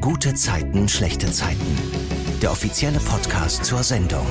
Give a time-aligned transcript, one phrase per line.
[0.00, 1.60] Gute Zeiten, schlechte Zeiten.
[2.40, 4.24] Der offizielle Podcast zur Sendung.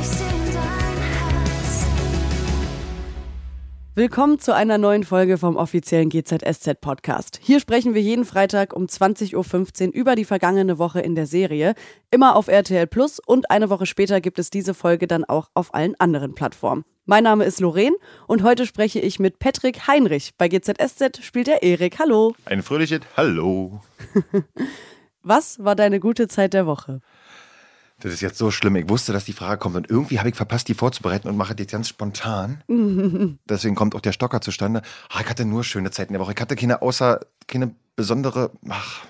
[3.93, 7.39] Willkommen zu einer neuen Folge vom offiziellen GZSZ Podcast.
[7.43, 11.75] Hier sprechen wir jeden Freitag um 20.15 Uhr über die vergangene Woche in der Serie.
[12.09, 15.75] Immer auf RTL Plus und eine Woche später gibt es diese Folge dann auch auf
[15.75, 16.83] allen anderen Plattformen.
[17.05, 17.95] Mein Name ist Lorraine
[18.25, 20.31] und heute spreche ich mit Patrick Heinrich.
[20.35, 21.99] Bei GZSZ spielt er Erik.
[21.99, 22.33] Hallo.
[22.45, 23.81] Ein fröhliches Hallo.
[25.29, 27.01] Was war deine gute Zeit der Woche?
[27.99, 28.75] Das ist jetzt so schlimm.
[28.77, 31.53] Ich wusste, dass die Frage kommt und irgendwie habe ich verpasst, die vorzubereiten und mache
[31.53, 32.63] das jetzt ganz spontan.
[33.47, 34.81] Deswegen kommt auch der Stocker zustande.
[35.11, 36.33] Ah, ich hatte nur schöne Zeiten der Woche.
[36.35, 38.49] Ich hatte keine außer, keine besondere.
[38.69, 39.01] Ach,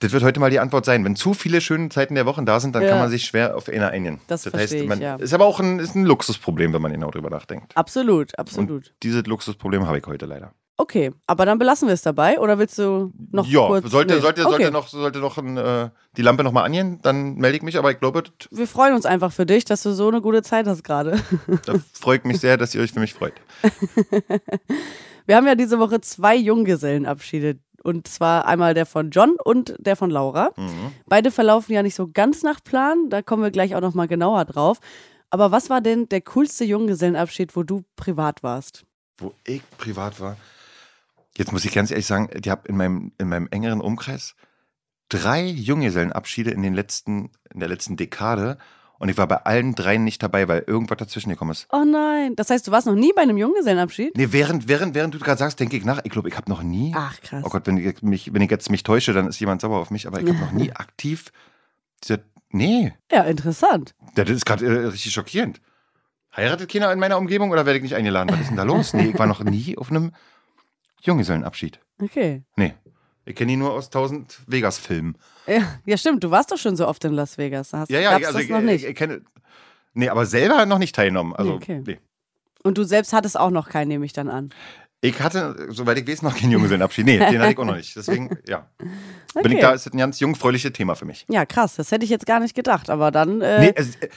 [0.00, 1.04] das wird heute mal die Antwort sein.
[1.04, 2.88] Wenn zu viele schöne Zeiten der Wochen da sind, dann Ja.
[2.88, 4.20] kann man sich schwer auf eine einigen.
[4.26, 5.14] Das heißt, verstehe ich, man, ja.
[5.14, 7.76] ist aber auch ein, ist ein Luxusproblem, wenn man genau drüber nachdenkt.
[7.76, 8.88] Absolut, absolut.
[8.88, 10.52] Und dieses Luxusproblem habe ich heute leider.
[10.76, 13.88] Okay, aber dann belassen wir es dabei oder willst du noch ja, kurz?
[13.90, 14.20] sollte, Nee.
[14.20, 14.50] sollte, okay.
[14.50, 17.78] sollte noch, sollte noch ein, äh, die Lampe noch mal angehen, dann melde ich mich.
[17.78, 20.66] Aber ich glaube, Wir freuen uns einfach für dich, dass du so eine gute Zeit
[20.66, 21.20] hast gerade.
[21.66, 23.34] da freut mich sehr, dass ihr euch für mich freut.
[25.26, 27.58] Wir haben ja diese Woche zwei Junggesellenabschiede.
[27.82, 30.52] Und zwar einmal der von John und der von Laura.
[30.56, 30.92] Mhm.
[31.06, 33.10] Beide verlaufen ja nicht so ganz nach Plan.
[33.10, 34.80] Da kommen wir gleich auch noch mal genauer drauf.
[35.28, 38.84] Aber was war denn der coolste Junggesellenabschied, wo du privat warst?
[39.18, 40.36] Wo ich privat war,
[41.36, 44.34] jetzt muss ich ganz ehrlich sagen, ich habe in meinem, in meinem engeren Umkreis
[45.08, 48.58] drei Junggesellenabschiede in, den letzten, in der letzten Dekade.
[48.98, 51.66] Und ich war bei allen dreien nicht dabei, weil irgendwas dazwischen gekommen ist.
[51.72, 54.16] Oh nein, das heißt, du warst noch nie bei einem Junggesellenabschied?
[54.16, 56.00] Nee, während, während, während du gerade sagst, denke ich nach.
[56.04, 56.92] Ich glaube, ich habe noch nie.
[56.96, 57.42] Ach krass.
[57.44, 59.90] Oh Gott, wenn ich, mich, wenn ich jetzt mich täusche, dann ist jemand sauer auf
[59.90, 60.06] mich.
[60.06, 61.32] Aber ich habe noch nie aktiv.
[62.50, 63.94] Nee, Ja, interessant.
[64.14, 65.60] das ist gerade äh, richtig schockierend.
[66.36, 68.30] Heiratet keiner in meiner Umgebung oder werde ich nicht eingeladen?
[68.30, 68.92] Was ist denn da los?
[68.94, 70.12] Nee, ich war noch nie auf einem
[71.04, 71.80] Junggesellenabschied.
[72.02, 72.42] Okay.
[72.56, 72.74] Nee.
[73.26, 75.16] Ich kenne ihn nur aus 1000 Vegas-Filmen.
[75.46, 76.22] Ja, ja, stimmt.
[76.24, 77.72] Du warst doch schon so oft in Las Vegas.
[77.72, 78.84] Hast, Ja, ja, also das noch nicht.
[78.84, 79.22] Ich, kenne.
[79.94, 81.34] Nee, aber selber noch nicht teilgenommen.
[81.34, 81.82] Also, okay.
[81.86, 81.98] nee.
[82.62, 84.50] Und du selbst hattest auch noch keinen, nehme ich dann an.
[85.00, 87.04] Ich hatte, soweit ich weiß, noch keinen Junggesellenabschied.
[87.04, 87.94] Nee, den hatte ich auch noch nicht.
[87.94, 88.66] Deswegen, ja.
[88.78, 88.90] Bin
[89.36, 89.54] Okay.
[89.54, 91.26] ich da, ist das ein ganz jungfräuliches Thema für mich.
[91.28, 91.76] Ja, krass.
[91.76, 92.88] Das hätte ich jetzt gar nicht gedacht.
[92.90, 93.40] Aber dann.
[93.40, 94.08] Äh, Nee, es, äh,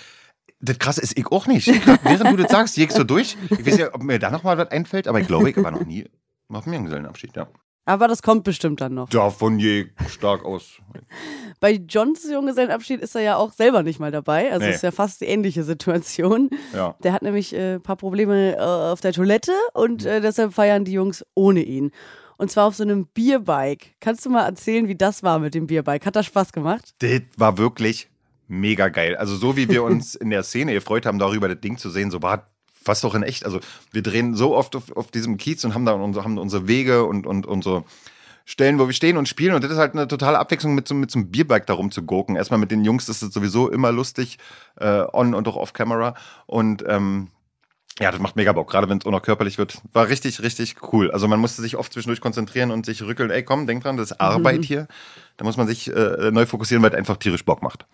[0.60, 1.68] das Krasse ist, ich auch nicht.
[1.84, 3.38] Grad Während du das sagst, ich so durch.
[3.52, 5.72] Ich weiß ja, ob mir da noch mal was einfällt, aber ich glaube, ich war
[5.72, 6.06] noch nie
[6.50, 7.48] auf einem Junggesellenabschied, ja.
[7.86, 9.10] Aber das kommt bestimmt dann noch.
[9.10, 10.74] Davon je stark aus.
[11.62, 14.52] Bei Johns Junggesellenabschied ist er ja auch selber nicht mal dabei.
[14.52, 14.74] Also Nee.
[14.74, 16.50] ist ja fast die ähnliche Situation.
[16.74, 16.96] Ja.
[17.04, 20.84] Der hat nämlich äh, ein paar Probleme äh, auf der Toilette und äh, deshalb feiern
[20.84, 21.92] die Jungs ohne ihn.
[22.38, 23.96] Und zwar auf so einem Bierbike.
[24.02, 26.06] Kannst du mal erzählen, wie das war mit dem Bierbike?
[26.06, 26.94] Hat das Spaß gemacht?
[27.00, 28.10] Das war wirklich
[28.48, 29.16] mega geil.
[29.16, 32.12] Also so wie wir uns in der Szene gefreut haben, darüber das Ding zu sehen,
[32.12, 32.52] so war
[32.88, 33.46] fast doch in echt.
[33.46, 33.60] Also
[33.92, 37.06] wir drehen so oft auf, auf diesem Kiez und haben da unsere, haben unsere Wege
[37.06, 37.84] und, und unsere
[38.46, 39.54] Stellen, wo wir stehen und spielen.
[39.54, 42.38] Und das ist halt eine totale Abwechslung, mit so, mit so einem Bierbike da rumzugurken.
[42.38, 44.40] Erstmal mit den Jungs ist es sowieso immer lustig,
[44.80, 46.16] äh, on und auch off-camera.
[46.46, 47.28] Und ähm,
[48.00, 49.82] ja, das macht mega Bock, gerade wenn es auch noch körperlich wird.
[49.92, 51.12] War richtig, richtig cool.
[51.12, 54.12] Also man musste sich oft zwischendurch konzentrieren und sich rückeln, ey komm, denk dran, das
[54.12, 54.88] ist Arbeit hier.
[55.36, 57.86] Da muss man sich äh, neu fokussieren, weil es einfach tierisch Bock macht.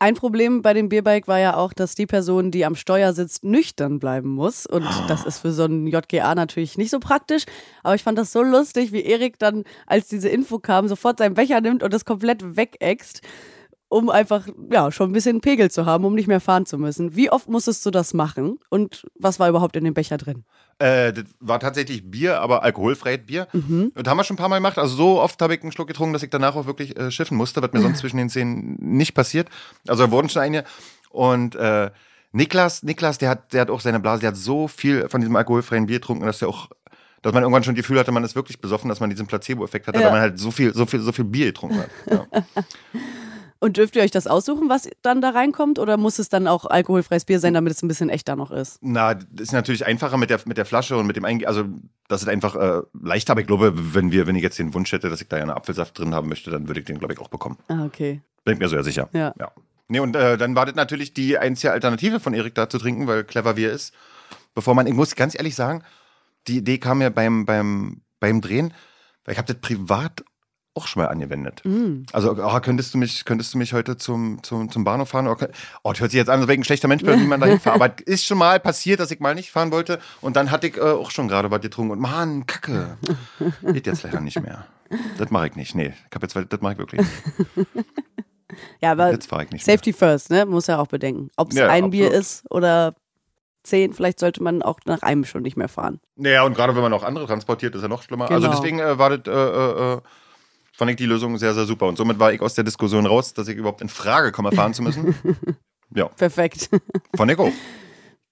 [0.00, 3.42] Ein Problem bei dem Bierbike war ja auch, dass die Person, die am Steuer sitzt,
[3.42, 4.64] nüchtern bleiben muss.
[4.64, 7.46] Und das ist für so einen JGA natürlich nicht so praktisch.
[7.82, 11.34] Aber ich fand das so lustig, wie Erik dann, als diese Info kam, sofort seinen
[11.34, 13.22] Becher nimmt und das komplett wegäxt,
[13.88, 17.16] um einfach, ja, schon ein bisschen Pegel zu haben, um nicht mehr fahren zu müssen.
[17.16, 18.58] Wie oft musstest du das machen?
[18.68, 20.44] Und was war überhaupt in dem Becher drin?
[20.78, 23.48] Äh, das war tatsächlich Bier, aber alkoholfreies Bier.
[23.52, 24.78] Und das haben wir schon ein paar Mal gemacht.
[24.78, 27.36] Also so oft habe ich einen Schluck getrunken, dass ich danach auch wirklich äh, schiffen
[27.36, 29.48] musste, was mir sonst zwischen den Szenen nicht passiert.
[29.86, 30.64] Also da wurden schon einige.
[31.10, 31.90] Und äh,
[32.32, 35.34] Niklas, Niklas, der hat, der hat auch seine Blase, der hat so viel von diesem
[35.34, 36.68] alkoholfreien Bier getrunken, dass er auch,
[37.22, 39.86] dass man irgendwann schon das Gefühl hatte, man ist wirklich besoffen, dass man diesen Placebo-Effekt
[39.86, 40.04] hatte, Ja.
[40.06, 41.88] weil man halt so viel, so viel, so viel Bier getrunken hat.
[42.10, 42.26] Ja.
[43.60, 45.78] Und dürft ihr euch das aussuchen, was dann da reinkommt?
[45.80, 48.78] Oder muss es dann auch alkoholfreies Bier sein, damit es ein bisschen echter noch ist?
[48.82, 51.64] Na, das ist natürlich einfacher mit der, mit der Flasche und mit dem Einge also
[52.08, 54.92] das ist einfach äh, leichter, aber ich glaube, wenn wir, wenn ich jetzt den Wunsch
[54.92, 57.12] hätte, dass ich da ja einen Apfelsaft drin haben möchte, dann würde ich den, glaube
[57.12, 57.58] ich, auch bekommen.
[57.68, 58.22] Ah, okay.
[58.44, 59.08] Bin ich mir so ja sicher.
[59.12, 59.34] Ja.
[59.38, 59.50] ja.
[59.88, 63.06] Nee, und äh, dann war das natürlich die einzige Alternative von Erik da zu trinken,
[63.06, 63.94] weil clever wie er ist.
[64.54, 65.82] Bevor man, ich muss ganz ehrlich sagen,
[66.46, 68.72] die Idee kam mir beim, beim, beim Drehen,
[69.24, 70.24] weil ich habe das privat
[70.78, 71.60] auch schon mal angewendet.
[71.64, 72.02] Mm.
[72.12, 75.26] Also, oh, könntest du mich, könntest du mich heute zum, zum, zum Bahnhof fahren?
[75.26, 75.48] Oder,
[75.82, 77.76] oh, das hört sich jetzt an, als wäre ein schlechter Mensch, weil niemand dahin fahrt.
[77.76, 79.98] Aber es ist schon mal passiert, dass ich mal nicht fahren wollte.
[80.20, 81.92] Und dann hatte ich äh, auch schon gerade was getrunken.
[81.92, 82.96] Und Mann, Kacke.
[83.72, 84.66] Geht jetzt leider nicht mehr.
[85.18, 85.74] Das mache ich nicht.
[85.74, 87.66] Nee, ich hab jetzt, das mache ich wirklich nicht.
[88.80, 89.76] Ja, aber Jetzt fahre ich nicht mehr.
[89.76, 90.46] Safety first, ne?
[90.46, 91.30] Muss ja auch bedenken.
[91.36, 92.22] Ob es Ja, ein Bier absolut.
[92.22, 92.94] ist oder
[93.62, 96.00] zehn, vielleicht sollte man auch nach einem schon nicht mehr fahren.
[96.16, 98.30] Naja, und gerade wenn man auch andere transportiert, ist ja noch schlimmer.
[98.30, 98.58] Also Genau.
[98.58, 100.00] deswegen äh, war das, äh, äh, äh,
[100.78, 101.86] fand ich die Lösung sehr, sehr super.
[101.86, 104.72] Und somit war ich aus der Diskussion raus, dass ich überhaupt in Frage komme, fahren
[104.74, 105.14] zu müssen.
[105.94, 106.68] Ja, Perfekt.
[107.16, 107.50] fand ich auch.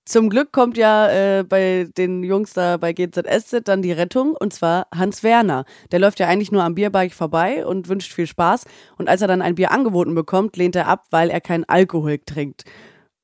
[0.04, 4.52] Zum Glück kommt ja äh, bei den Jungs da bei GZSZ dann die Rettung und
[4.52, 5.64] zwar Hans Werner.
[5.90, 8.64] Der läuft ja eigentlich nur am Bierbike vorbei und wünscht viel Spaß.
[8.98, 12.18] Und als er dann ein Bier angeboten bekommt, lehnt er ab, weil er keinen Alkohol
[12.18, 12.64] trinkt.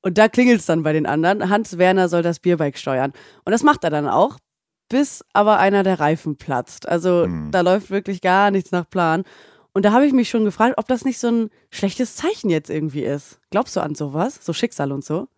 [0.01, 1.51] Und da klingelt es dann bei den anderen.
[1.51, 3.13] Hans Werner soll das Bierbike steuern.
[3.45, 4.39] Und das macht er dann auch,
[4.93, 6.87] bis aber einer der Reifen platzt.
[6.89, 7.51] Also Hm.
[7.51, 9.25] da läuft wirklich gar nichts nach Plan.
[9.73, 12.69] Und da habe ich mich schon gefragt, ob das nicht so ein schlechtes Zeichen jetzt
[12.71, 13.41] irgendwie ist.
[13.51, 14.39] Glaubst du an sowas?
[14.43, 15.29] So Schicksal und so?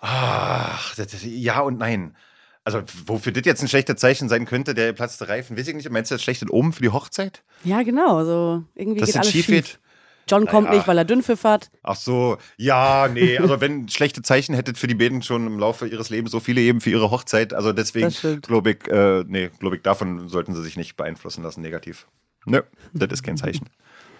[0.00, 2.16] Ach, das, das, ja und nein.
[2.64, 5.90] Also, wofür das jetzt ein schlechtes Zeichen sein könnte, der platzte Reifen, weiß ich nicht.
[5.90, 7.42] Meinst du das schlechte Omen für die Hochzeit?
[7.64, 8.24] Ja, genau.
[8.24, 9.54] So irgendwie Dass geht das alles schief schief.
[9.54, 9.78] geht?
[10.28, 10.78] John kommt Naja.
[10.78, 11.70] nicht, weil er Dünnpfiff hat.
[11.82, 13.38] Ach so, ja, nee.
[13.38, 16.60] Also, wenn schlechte Zeichen hättet für die beiden schon im Laufe ihres Lebens, so viele
[16.60, 17.52] eben für ihre Hochzeit.
[17.54, 21.60] Also, deswegen glaube ich, äh, nee, glaube ich, davon sollten sie sich nicht beeinflussen lassen,
[21.60, 22.06] negativ.
[22.46, 23.68] Nö, das ist kein Zeichen.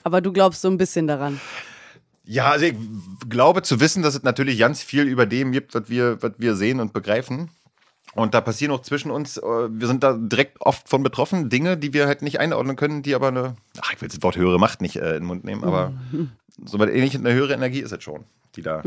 [0.05, 1.41] Aber du glaubst so ein bisschen daran.
[2.25, 2.75] Ja, also ich
[3.29, 6.55] glaube zu wissen, dass es natürlich ganz viel über dem gibt, was wir, was wir
[6.55, 7.51] sehen und begreifen.
[8.15, 11.77] Und da passieren auch zwischen uns, äh, wir sind da direkt oft von betroffen, Dinge,
[11.77, 14.59] die wir halt nicht einordnen können, die aber eine, ach, ich will das Wort höhere
[14.59, 15.93] Macht nicht äh, in den Mund nehmen, aber
[16.65, 18.25] so was ähnlich eine höhere Energie ist es schon,
[18.57, 18.83] die da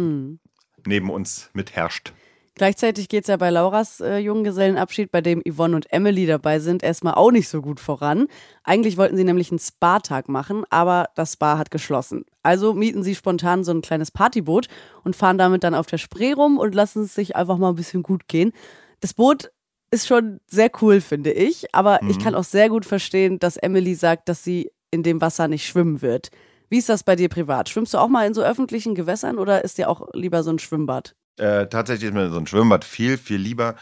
[0.86, 2.14] neben uns mitherrscht.
[2.58, 6.84] Gleichzeitig geht es ja bei Lauras äh, Junggesellenabschied, bei dem Yvonne und Emily dabei sind,
[6.84, 8.28] erstmal auch nicht so gut voran.
[8.64, 12.24] Eigentlich wollten sie nämlich einen Spa-Tag machen, aber das Spa hat geschlossen.
[12.44, 14.70] Also mieten sie spontan so ein kleines Partyboot
[15.04, 17.76] und fahren damit dann auf der Spree rum und lassen es sich einfach mal ein
[17.76, 18.54] bisschen gut gehen.
[19.00, 19.52] Das Boot
[19.92, 23.96] ist schon sehr cool, finde ich, aber ich kann auch sehr gut verstehen, dass Emily
[23.96, 26.30] sagt, dass sie in dem Wasser nicht schwimmen wird.
[26.70, 27.70] Wie ist das bei dir privat?
[27.70, 30.60] Schwimmst du auch mal in so öffentlichen Gewässern oder ist dir auch lieber so ein
[30.60, 31.16] Schwimmbad?
[31.38, 33.76] Äh, tatsächlich ist mir so ein Schwimmbad viel, viel lieber.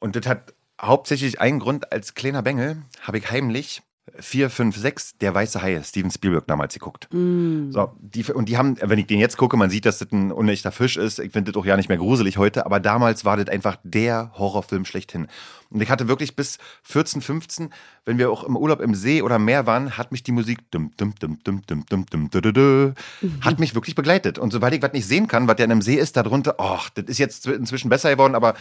[0.00, 3.82] Und das hat hauptsächlich einen Grund, als kleiner Bengel habe ich heimlich
[4.18, 7.08] 4, 5, 6, der weiße Hai, Steven Spielberg damals geguckt.
[7.72, 10.32] So, die, und die haben, wenn ich den jetzt gucke, man sieht, dass das ein
[10.32, 11.18] unechter Fisch ist.
[11.18, 14.32] Ich finde das auch ja nicht mehr gruselig heute, aber damals war das einfach der
[14.34, 15.28] Horrorfilm schlechthin.
[15.70, 17.70] Und ich hatte wirklich bis 14, 15,
[18.04, 20.90] wenn wir auch im Urlaub im See oder Meer waren, hat mich die Musik dum,
[20.96, 22.94] dum, dum, dum, dum, dum, dum, dum, dum,
[23.40, 24.38] hat mich wirklich begleitet.
[24.38, 26.90] Und sobald ich was nicht sehen kann, was ja in einem See ist, darunter, ach,
[26.90, 28.54] das ist jetzt inzwischen besser geworden, aber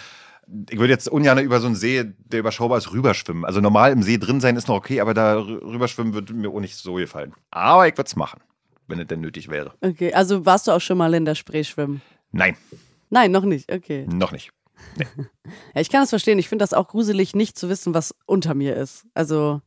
[0.70, 3.46] ich würde jetzt ungern über so einen See, der überschaubar ist, rüberschwimmen.
[3.46, 6.50] Also normal im See drin sein ist noch okay, aber da rü- rüberschwimmen würde mir
[6.50, 7.34] auch nicht so gefallen.
[7.52, 8.40] Aber ich würde es machen,
[8.88, 9.74] wenn es denn nötig wäre.
[9.82, 12.02] Okay, also warst du auch schon mal in der Spree schwimmen?
[12.32, 12.56] Nein,
[13.12, 13.72] Nein, noch nicht.
[13.72, 14.06] Okay.
[14.12, 14.52] noch nicht.
[15.74, 16.38] Ja, ich kann das verstehen.
[16.40, 19.06] Ich finde das auch gruselig, nicht zu wissen, was unter mir ist.
[19.16, 19.62] Also,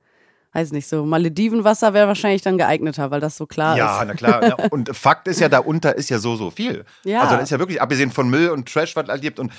[0.53, 4.07] weiß nicht, so Maledivenwasser wäre wahrscheinlich dann geeigneter, weil das so klar Ja, ist.
[4.09, 4.47] na klar.
[4.47, 6.85] Ja, und Fakt ist ja, da unter ist ja so, so viel.
[7.05, 7.23] Ja.
[7.23, 9.53] Also da ist ja wirklich, abgesehen von Müll und Trash, was es gibt und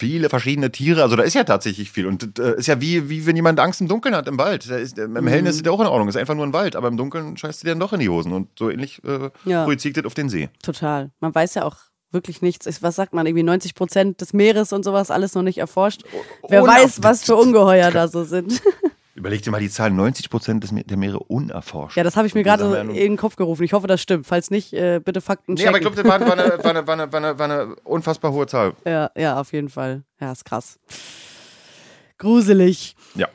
[0.00, 2.06] viele verschiedene Tiere, also da ist ja tatsächlich viel.
[2.06, 4.68] Und äh, ist ja wie, wie wenn jemand Angst im Dunkeln hat im Wald.
[4.70, 6.76] Da ist, Im Hellen ist es ja auch in Ordnung, ist einfach nur ein Wald,
[6.76, 8.32] aber im Dunkeln scheißt dir dann doch in die Hosen.
[8.32, 9.64] Und so ähnlich äh, Ja.
[9.64, 10.48] projiziert das auf den See.
[10.62, 11.10] Total.
[11.20, 11.76] Man weiß ja auch
[12.10, 12.66] wirklich nichts.
[12.66, 13.26] Ich- Was sagt man?
[13.26, 16.02] Irgendwie 90 Prozent des Meeres und sowas alles noch nicht erforscht.
[16.48, 18.62] Wer Unerf- weiß, was für Ungeheuer da so sind.
[19.18, 21.96] Überleg dir mal die Zahl, 90 Prozent des der Meere unerforscht.
[21.96, 23.64] Ja, das habe ich mir gerade so in den Kopf gerufen.
[23.64, 24.28] Ich hoffe, das stimmt.
[24.28, 25.68] Falls nicht, äh, bitte Fakten Nee, checken.
[25.70, 27.74] aber ich glaube, das war, war, eine, war, eine, war, eine, war, eine, war eine
[27.82, 28.74] unfassbar hohe Zahl.
[28.86, 30.04] Ja, ja, auf jeden Fall.
[30.20, 30.78] Ja, ist krass.
[32.18, 32.94] Gruselig.
[33.16, 33.26] Ja.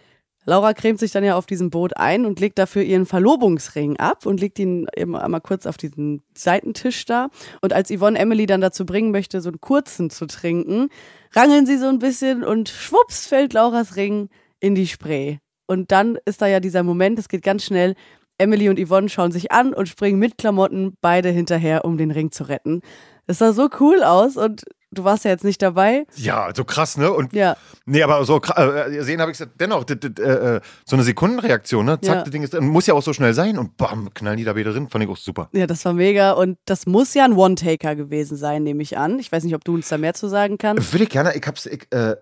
[0.45, 4.25] Laura cremt sich dann ja auf diesem Boot ein und legt dafür ihren Verlobungsring ab
[4.25, 7.27] und legt ihn eben einmal kurz auf diesen Seitentisch da.
[7.61, 10.87] Und als Yvonne Emily dann dazu bringen möchte, so einen kurzen zu trinken,
[11.33, 14.29] rangeln sie so ein bisschen und schwupps fällt Lauras Ring
[14.61, 15.39] in die Spree.
[15.73, 17.95] Und dann ist da ja dieser Moment, es geht ganz schnell.
[18.37, 22.31] Emily und Yvonne schauen sich an und springen mit Klamotten beide hinterher, um den Ring
[22.31, 22.81] zu retten.
[23.25, 26.05] Es sah so cool aus und du warst ja jetzt nicht dabei.
[26.15, 27.11] Ja, so krass, ne?
[27.11, 30.95] Und Ja, Nee, aber so kra- äh, sehen habe ich gesagt, dennoch, äh, äh, so
[30.95, 31.99] eine Sekundenreaktion, ne?
[32.01, 32.21] Zack, Ja.
[32.23, 34.73] das Ding ist, muss ja auch so schnell sein und bam, knallen die da wieder
[34.73, 35.49] drin, fand ich auch super.
[35.53, 39.17] Ja, das war mega und das muss ja ein One-Taker gewesen sein, nehme ich an.
[39.19, 40.91] Ich weiß nicht, ob du uns da mehr zu sagen kannst.
[40.93, 42.15] Würde ich gerne, ich hab's, ich, äh,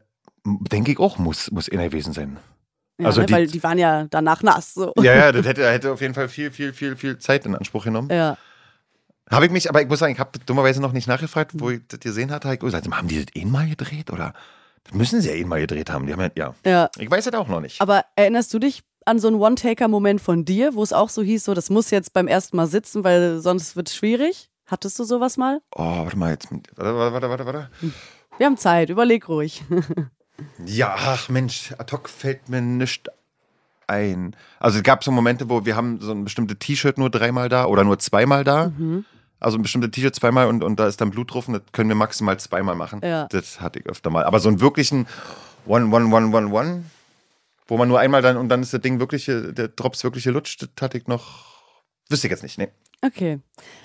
[0.45, 2.37] denke ich auch, muss, muss einer gewesen sein.
[3.01, 4.73] Ja, also ne, die- weil die waren ja danach nass.
[4.73, 4.93] So.
[4.97, 7.83] Ja, ja, das hätte, hätte auf jeden Fall viel, viel, viel, viel Zeit in Anspruch
[7.85, 8.09] genommen.
[8.11, 8.37] Ja.
[9.29, 11.81] Habe ich mich, aber ich muss sagen, ich habe dummerweise noch nicht nachgefragt, wo ich
[11.87, 12.51] das gesehen hatte.
[12.53, 14.33] Ich gesagt, haben die das eh mal gedreht oder?
[14.83, 16.05] Das müssen sie ja eh mal gedreht haben.
[16.07, 16.55] Die haben ja, ja.
[16.65, 16.89] ja.
[16.97, 17.79] Ich weiß das auch noch nicht.
[17.81, 21.45] Aber erinnerst du dich an so einen One-Taker-Moment von dir, wo es auch so hieß,
[21.45, 24.49] so das muss jetzt beim ersten Mal sitzen, weil sonst wird es schwierig?
[24.67, 25.61] Hattest du sowas mal?
[25.75, 26.49] Oh, warte mal jetzt.
[26.51, 27.69] Warte, warte, warte, warte, warte.
[28.37, 29.63] Wir haben Zeit, überleg ruhig.
[30.65, 33.09] Ja, ach Mensch, ad hoc fällt mir nichts
[33.87, 34.35] ein.
[34.59, 37.65] Also es gab so Momente, wo wir haben so ein bestimmtes T-Shirt nur dreimal da
[37.65, 38.71] oder nur zweimal da.
[39.39, 41.89] Also ein bestimmtes T-Shirt zweimal und, und da ist dann Blut drauf und das können
[41.89, 43.01] wir maximal zweimal machen.
[43.03, 43.27] Ja.
[43.29, 44.23] Das hatte ich öfter mal.
[44.23, 45.07] Aber so einen wirklichen
[45.65, 46.83] One, One, One, One, One
[47.71, 50.25] wo man nur einmal dann und dann ist das Ding wirklich, äh, der Drops wirklich
[50.25, 51.63] gelutscht, das hatte ich noch.
[52.09, 52.67] Wüsste ich jetzt nicht, nee.
[53.01, 53.39] Okay.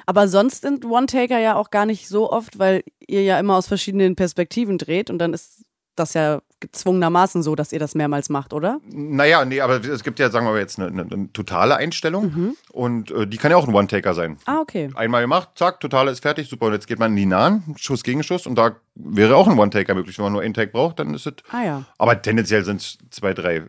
[0.06, 3.68] Aber sonst sind One-Taker ja auch gar nicht so oft, weil ihr ja immer aus
[3.68, 8.52] verschiedenen Perspektiven dreht und dann ist das ja gezwungenermaßen so, dass ihr das mehrmals macht,
[8.52, 8.80] oder?
[8.90, 12.56] Naja, nee, aber es gibt ja, sagen wir mal jetzt, eine, eine, eine totale Einstellung
[12.72, 14.38] und äh, die kann ja auch ein One-Taker sein.
[14.46, 14.90] Ah, okay.
[14.94, 16.66] Einmal gemacht, zack, totale ist fertig, super.
[16.66, 19.58] Und jetzt geht man in die Nahen, Schuss gegen Schuss und da wäre auch ein
[19.58, 20.16] One-Taker möglich.
[20.18, 21.34] Wenn man nur einen Take braucht, dann ist es.
[21.50, 21.84] Ah ja.
[21.98, 23.62] Aber tendenziell sind es zwei, drei.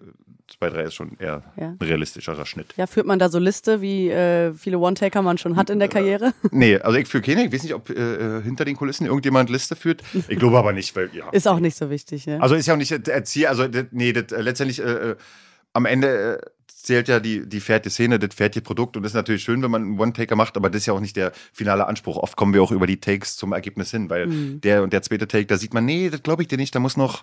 [0.50, 1.70] Zwei, drei ist schon eher Ja.
[1.70, 2.74] ein realistischerer Schnitt.
[2.78, 5.88] Ja, führt man da so Liste, wie äh, viele One-Taker man schon hat in der
[5.90, 6.34] Karriere?
[6.52, 9.76] Nee, also ich für keine, ich weiß nicht, ob äh, hinter den Kulissen irgendjemand Liste
[9.76, 10.02] führt.
[10.28, 11.30] Ich glaube aber nicht, weil ja.
[11.32, 12.42] Ist auch nicht so wichtig, ne?
[12.42, 15.16] Also ist ja auch nicht der Ziel, also nee, das, äh, letztendlich äh, äh,
[15.74, 16.50] am Ende äh,
[16.88, 19.70] zählt ja die, die fertige Szene, das fertige Produkt und das ist natürlich schön, wenn
[19.70, 22.18] man einen One-Taker macht, aber das ist ja auch nicht der finale Anspruch.
[22.18, 24.28] Oft kommen wir auch über die Takes zum Ergebnis hin, weil
[24.60, 26.80] der und der zweite Take, da sieht man, nee, das glaube ich dir nicht, da
[26.80, 27.22] muss noch,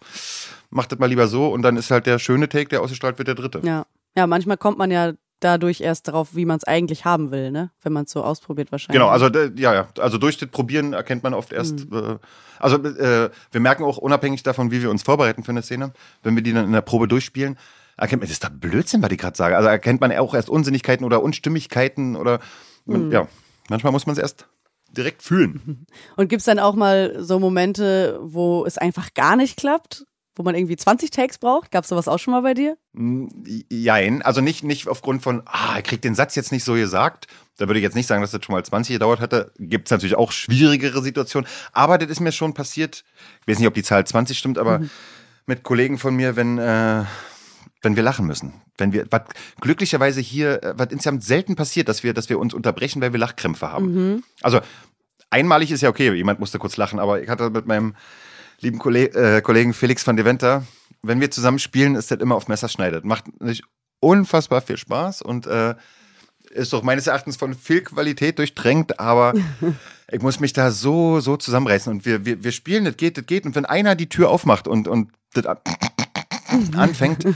[0.71, 3.27] mach das mal lieber so und dann ist halt der schöne Take, der ausgestrahlt wird,
[3.29, 3.61] der dritte.
[3.65, 3.87] Ja.
[4.17, 7.71] Ja, manchmal kommt man ja dadurch erst darauf, wie man es eigentlich haben will, ne?
[7.83, 8.95] Wenn man es so ausprobiert wahrscheinlich.
[9.01, 12.17] Genau, also d- ja, ja, also durch das Probieren erkennt man oft erst, äh,
[12.61, 15.93] also äh, wir merken auch unabhängig davon, wie wir uns vorbereiten für eine Szene,
[16.23, 17.59] wenn wir die dann in der Probe durchspielen,
[17.97, 19.57] erkennt man, das ist doch Blödsinn, was ich gerade sage.
[19.57, 22.41] Also erkennt man auch erst Unsinnigkeiten oder Unstimmigkeiten oder
[22.85, 23.29] man, ja,
[23.69, 24.47] manchmal muss man es erst
[24.91, 25.87] direkt fühlen.
[26.17, 30.07] Und gibt es dann auch mal so Momente, wo es einfach gar nicht klappt?
[30.37, 31.71] Wo man irgendwie 20 Takes braucht?
[31.71, 32.77] Gab es sowas auch schon mal bei dir?
[33.71, 37.29] Jein, also nicht, nicht aufgrund von, ah, er kriegt den Satz jetzt nicht so gesagt.
[37.57, 39.53] Da würde ich jetzt nicht sagen, dass das schon mal 20 gedauert hätte.
[39.61, 41.49] Gibt es natürlich auch schwierigere Situationen.
[41.73, 43.05] Aber das ist mir schon passiert,
[43.43, 44.81] ich weiß nicht, ob die Zahl 20 stimmt, aber
[45.47, 47.05] mit Kollegen von mir, wenn, äh,
[47.85, 48.55] wenn wir lachen müssen.
[48.79, 49.23] Wenn wir, was
[49.61, 53.21] glücklicherweise hier, äh, was insgesamt selten passiert, dass wir, dass wir uns unterbrechen, weil wir
[53.21, 54.23] Lachkrämpfe haben.
[54.43, 54.61] Also
[55.31, 57.95] einmalig ist ja okay, jemand musste kurz lachen, aber ich hatte mit meinem
[58.61, 60.65] lieben Kolle äh, Kollegen Felix van Deventer,
[61.03, 63.05] wenn wir zusammen spielen, ist das immer auf Messerschneidet.
[63.05, 63.63] Macht nicht
[64.01, 65.75] unfassbar viel Spaß und äh,
[66.51, 69.35] ist doch meines Erachtens von viel Qualität durchdrängt, aber
[70.11, 71.93] ich muss mich da so, so zusammenreißen.
[71.93, 73.45] Und wir, wir, wir spielen, das geht, das geht.
[73.45, 75.59] Und wenn einer die Tür aufmacht und, und das an-
[76.77, 77.27] anfängt,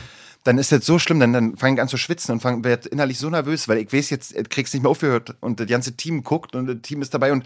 [0.44, 2.86] dann ist das so schlimm, dann, dann fange ich an zu schwitzen und fang- werd
[2.86, 5.96] innerlich so nervös, weil ich weiß jetzt, ich krieg's nicht mehr aufgehört und das ganze
[5.96, 7.44] Team guckt und das Team ist dabei und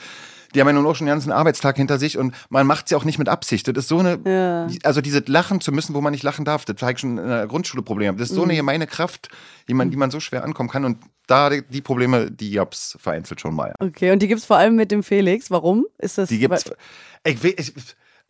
[0.54, 2.98] die haben ja nun auch schon den ganzen Arbeitstag hinter sich und man macht's ja
[2.98, 3.66] auch nicht mit Absicht.
[3.68, 4.68] Das ist so eine, Ja.
[4.84, 7.46] also dieses Lachen zu müssen, wo man nicht lachen darf, das ich schon in der
[7.46, 8.18] Grundschule Probleme.
[8.18, 9.28] Das ist so eine gemeine Kraft,
[9.66, 13.40] die man, die man so schwer ankommen kann und da die, Probleme, die gab's vereinzelt
[13.40, 13.72] schon mal.
[13.78, 15.50] Okay, und die gibt es vor allem mit dem Felix.
[15.50, 15.86] Warum?
[15.98, 16.64] Ist das Die gibt's.
[17.24, 17.72] Ich, ich,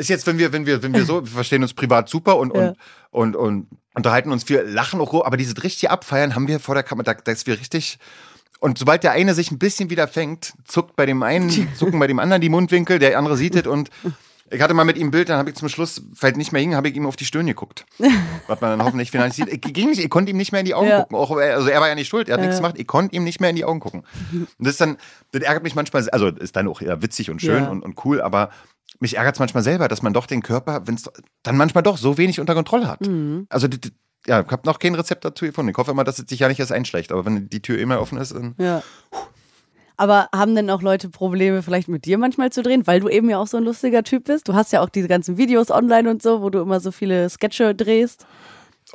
[0.03, 2.55] ist jetzt, wenn wir, wenn wir, wenn wir so, wir verstehen uns privat super und,
[2.55, 2.73] Ja.
[3.11, 6.75] und, und, und unterhalten uns viel, lachen auch, aber dieses richtige Abfeiern haben wir vor
[6.75, 7.99] der Kamera, da, dass wir richtig.
[8.61, 12.07] Und sobald der eine sich ein bisschen wieder fängt, zuckt bei dem einen, zucken bei
[12.07, 13.91] dem anderen die Mundwinkel, der andere sieht es und
[14.51, 16.61] ich hatte mal mit ihm ein Bild, dann habe ich zum Schluss, fällt nicht mehr
[16.61, 17.87] hin, habe ich ihm auf die Stirn geguckt.
[18.47, 19.49] Was man dann hoffentlich final sieht.
[19.49, 21.01] Ich, ging nicht, ich konnte ihm nicht mehr in die Augen Ja.
[21.01, 21.17] gucken.
[21.17, 22.61] Auch, also er war ja nicht schuld, er hat nichts Ja.
[22.61, 22.75] gemacht.
[22.79, 24.03] Ich konnte ihm nicht mehr in die Augen gucken.
[24.33, 24.99] Und das ist dann,
[25.33, 28.21] das ärgert mich manchmal, also ist dann auch eher witzig und schön und, und cool,
[28.21, 28.51] aber
[29.01, 31.05] mich ärgert es manchmal selber, dass man doch den Körper, wenn es
[31.43, 33.01] dann manchmal doch so wenig unter Kontrolle hat.
[33.07, 33.47] Mhm.
[33.49, 33.69] Also
[34.27, 35.71] ja, ich habe noch kein Rezept dazu gefunden.
[35.71, 37.11] Ich hoffe immer, dass es sich ja nicht erst einschleicht.
[37.13, 38.83] Aber wenn die Tür immer offen ist, dann Ja.
[39.97, 43.29] Aber haben denn auch Leute Probleme, vielleicht mit dir manchmal zu drehen, weil du eben
[43.31, 44.49] ja auch so ein lustiger Typ bist?
[44.49, 47.29] Du hast ja auch diese ganzen Videos online und so, wo du immer so viele
[47.29, 48.27] Sketche drehst.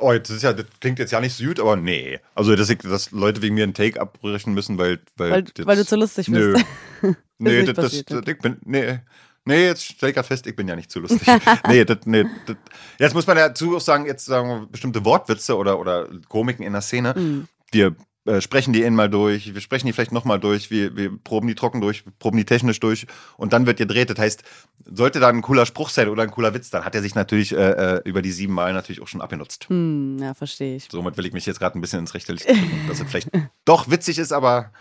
[0.00, 2.18] Oh, das, ist ja, das klingt jetzt ja nicht so gut, aber nee.
[2.34, 5.00] Also, dass, ich, dass Leute wegen mir einen Take abbrechen müssen, weil.
[5.16, 6.52] Weil, Weil- weil du zu lustig Nö.
[6.52, 6.66] bist.
[7.38, 8.58] nee, nicht das, das, passiert, das, ich bin.
[8.64, 9.00] Nee.
[9.48, 11.26] Nee, jetzt stell ich grad fest, ich bin ja nicht zu lustig.
[11.68, 12.56] nee, das, nee, das,
[12.98, 16.74] jetzt muss man dazu auch sagen, jetzt sagen wir bestimmte Wortwitze oder, oder Komiken in
[16.74, 17.14] der Szene.
[17.16, 17.48] Mhm.
[17.72, 21.48] Wir äh, sprechen die mal durch, wir sprechen die vielleicht nochmal durch, wir, wir proben
[21.48, 23.06] die trocken durch, proben die technisch durch
[23.38, 24.10] und dann wird gedreht.
[24.10, 24.42] Das heißt,
[24.84, 27.56] sollte da ein cooler Spruch sein oder ein cooler Witz, dann hat er sich natürlich
[27.56, 29.70] äh, äh, über die sieben Mal natürlich auch schon abgenutzt.
[29.70, 30.88] Hm, ja, verstehe ich.
[30.92, 33.30] Somit will ich mich jetzt gerade ein bisschen ins rechte Licht drücken, dass es vielleicht
[33.64, 34.72] doch witzig ist, aber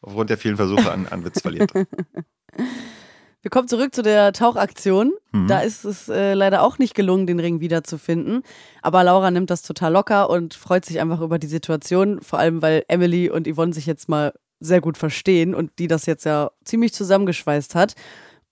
[0.00, 1.70] aufgrund der vielen Versuche an, an Witz verliert.
[3.46, 5.12] Wir kommen zurück zu der Tauchaktion.
[5.30, 5.46] Mhm.
[5.46, 8.42] Da ist es äh, leider auch nicht gelungen, den Ring wiederzufinden.
[8.82, 12.20] Aber Laura nimmt das total locker und freut sich einfach über die Situation.
[12.22, 16.06] Vor allem, weil Emily und Yvonne sich jetzt mal sehr gut verstehen und die das
[16.06, 17.94] jetzt ja ziemlich zusammengeschweißt hat.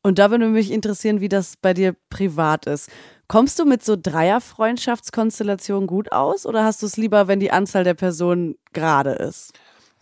[0.05, 2.89] Und da würde mich interessieren, wie das bei dir privat ist.
[3.27, 7.83] Kommst du mit so Dreier-Freundschaftskonstellationen gut aus oder hast du es lieber, wenn die Anzahl
[7.83, 9.55] der Personen gerade ist?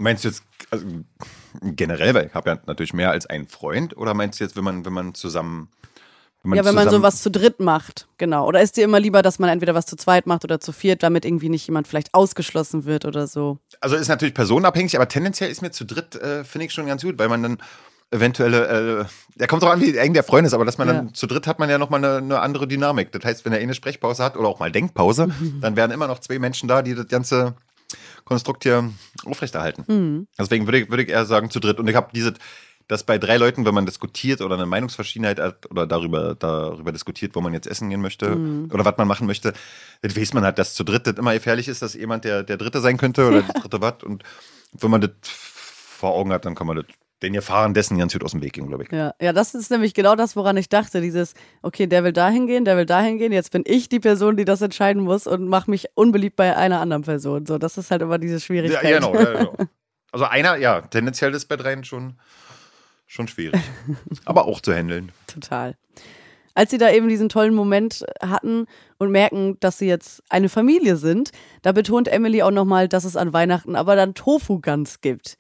[0.02, 0.86] Meinst du jetzt also,
[1.62, 4.64] generell, weil ich habe ja natürlich mehr als einen Freund, oder meinst du jetzt, wenn
[4.64, 5.68] man, wenn man zusammen.
[6.44, 8.46] ja, wenn man zusammen- sowas zu dritt macht, genau.
[8.46, 11.02] Oder ist dir immer lieber, dass man entweder was zu zweit macht oder zu viert,
[11.02, 13.58] damit irgendwie nicht jemand vielleicht ausgeschlossen wird oder so?
[13.80, 17.02] Also ist natürlich personenabhängig, aber tendenziell ist mir zu dritt, äh, finde ich schon ganz
[17.02, 17.58] gut, weil man dann
[18.10, 19.04] eventuelle, äh,
[19.36, 20.94] der kommt drauf an, wie eng der Freund ist, aber dass man Ja.
[20.94, 23.10] dann zu dritt hat man ja nochmal eine, eine andere Dynamik.
[23.12, 25.28] Das heißt, wenn er eh eine Sprechpause hat oder auch mal Denkpause,
[25.60, 27.54] dann wären immer noch zwei Menschen da, die das ganze
[28.24, 28.90] Konstrukt hier
[29.24, 29.84] aufrechterhalten.
[29.86, 30.26] Mhm.
[30.38, 31.78] Deswegen würde ich, würde ich eher sagen zu dritt.
[31.78, 32.34] Und ich habe diese,
[32.88, 37.34] dass bei drei Leuten, wenn man diskutiert oder eine Meinungsverschiedenheit hat oder darüber, darüber diskutiert,
[37.34, 38.70] wo man jetzt essen gehen möchte Mhm.
[38.72, 39.52] oder was man machen möchte,
[40.02, 42.56] das weiß man halt, dass zu dritt das immer gefährlich ist, dass jemand der, der
[42.56, 44.02] Dritte sein könnte oder die dritte was.
[44.02, 44.22] Und
[44.72, 46.86] wenn man das vor Augen hat, dann kann man das,
[47.22, 48.92] den Gefahren dessen ganz gut aus dem Weg gehen, glaube ich.
[48.92, 51.00] Ja, ja, das ist nämlich genau das, woran ich dachte.
[51.00, 53.32] Dieses, okay, der will dahin gehen, der will dahin gehen.
[53.32, 56.80] Jetzt bin ich die Person, die das entscheiden muss und mache mich unbeliebt bei einer
[56.80, 57.46] anderen Person.
[57.46, 58.94] So, das ist halt immer diese Ja, Schwierigkeit.
[58.94, 59.56] genau, ja, genau.
[60.14, 62.18] Also einer, ja, tendenziell ist bei dreien schon,
[63.06, 63.62] schon schwierig.
[64.26, 65.10] Aber auch zu handeln.
[65.26, 65.74] Total.
[66.54, 68.66] Als sie da eben diesen tollen Moment hatten
[68.98, 71.30] und merken, dass sie jetzt eine Familie sind,
[71.62, 75.38] da betont Emily auch nochmal, dass es an Weihnachten aber dann Tofu-Gans gibt.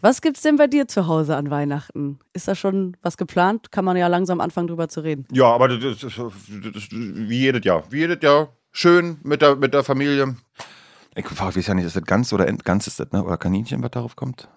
[0.00, 2.18] Was gibt's denn bei dir zu Hause an Weihnachten?
[2.32, 3.72] Ist da schon was geplant?
[3.72, 5.26] Kann man ja langsam anfangen, drüber zu reden.
[5.32, 7.82] Ja, aber das ist, das ist wie jedes Jahr.
[7.90, 8.52] Wie jedes Jahr.
[8.70, 10.36] Schön mit der, mit der Familie.
[11.14, 13.24] Ich weiß ja nicht, ist das Gans oder Ent, Gans ist das, ne?
[13.24, 14.48] Oder Kaninchen, was darauf kommt?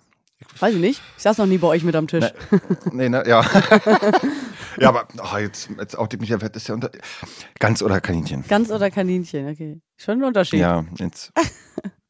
[0.60, 1.02] Weiß ich nicht.
[1.18, 2.26] Ich saß noch nie bei euch mit am Tisch.
[2.92, 3.44] Nee, ne, ja.
[4.80, 6.92] ja, aber oh, jetzt, jetzt outet mich ja, das ist ja unter.
[7.60, 8.44] Gans oder Kaninchen.
[8.48, 9.82] Gans oder Kaninchen, okay.
[9.98, 10.60] Schon ein Unterschied.
[10.60, 11.32] Ja, jetzt.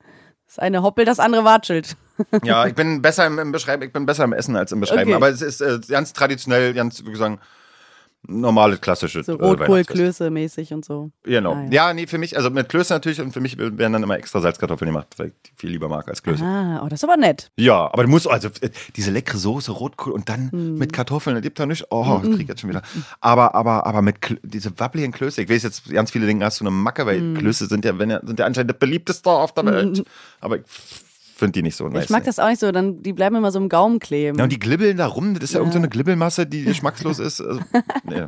[0.52, 1.96] Das eine Hoppel, das andere watschelt.
[2.44, 5.10] Ja, ich bin besser im, im Beschreiben, ich bin besser im Essen als im Beschreiben.
[5.10, 5.16] Okay.
[5.16, 7.40] Aber es ist äh, ganz traditionell, ganz, wie gesagt,
[8.28, 9.90] normales, klassisches So äh, Rotkohl, Weihnachtsfest.
[10.00, 11.12] Klöße mäßig und so.
[11.24, 11.54] Genau.
[11.54, 11.88] Ah, ja.
[11.88, 11.94] ja.
[11.94, 14.90] nee, für mich, also mit Klöße natürlich und für mich werden dann immer extra Salzkartoffeln
[14.90, 16.44] gemacht, weil ich die viel lieber mag als Klöße.
[16.44, 17.52] Ah, oh, das ist aber nett.
[17.58, 20.76] Ja, aber du musst, also äh, diese leckere Soße, Rotkohl und dann Mhm.
[20.78, 21.86] mit Kartoffeln, das gibt da nicht.
[21.90, 22.82] Oh, das krieg ich jetzt schon wieder.
[23.20, 26.60] Aber, aber, aber mit Klö diese wabbligen Klöße, ich weiß jetzt, ganz viele denken, hast
[26.60, 27.38] du eine Macke, weil Mhm.
[27.38, 30.04] Klöße sind ja, wenn ja, sind ja anscheinend das beliebteste auf der Welt.
[30.40, 30.64] Aber ich
[31.42, 32.06] finde die nicht so nice.
[32.06, 34.38] ich mag das auch nicht so, dann, die bleiben immer so im Gaumen kleben.
[34.38, 35.64] Ja, und die glibbeln da rum, das ist ja, Ja.
[35.64, 37.42] irgendeine Glibbelmasse, die geschmackslos ist.
[37.42, 37.60] Also,
[38.06, 38.28] nee.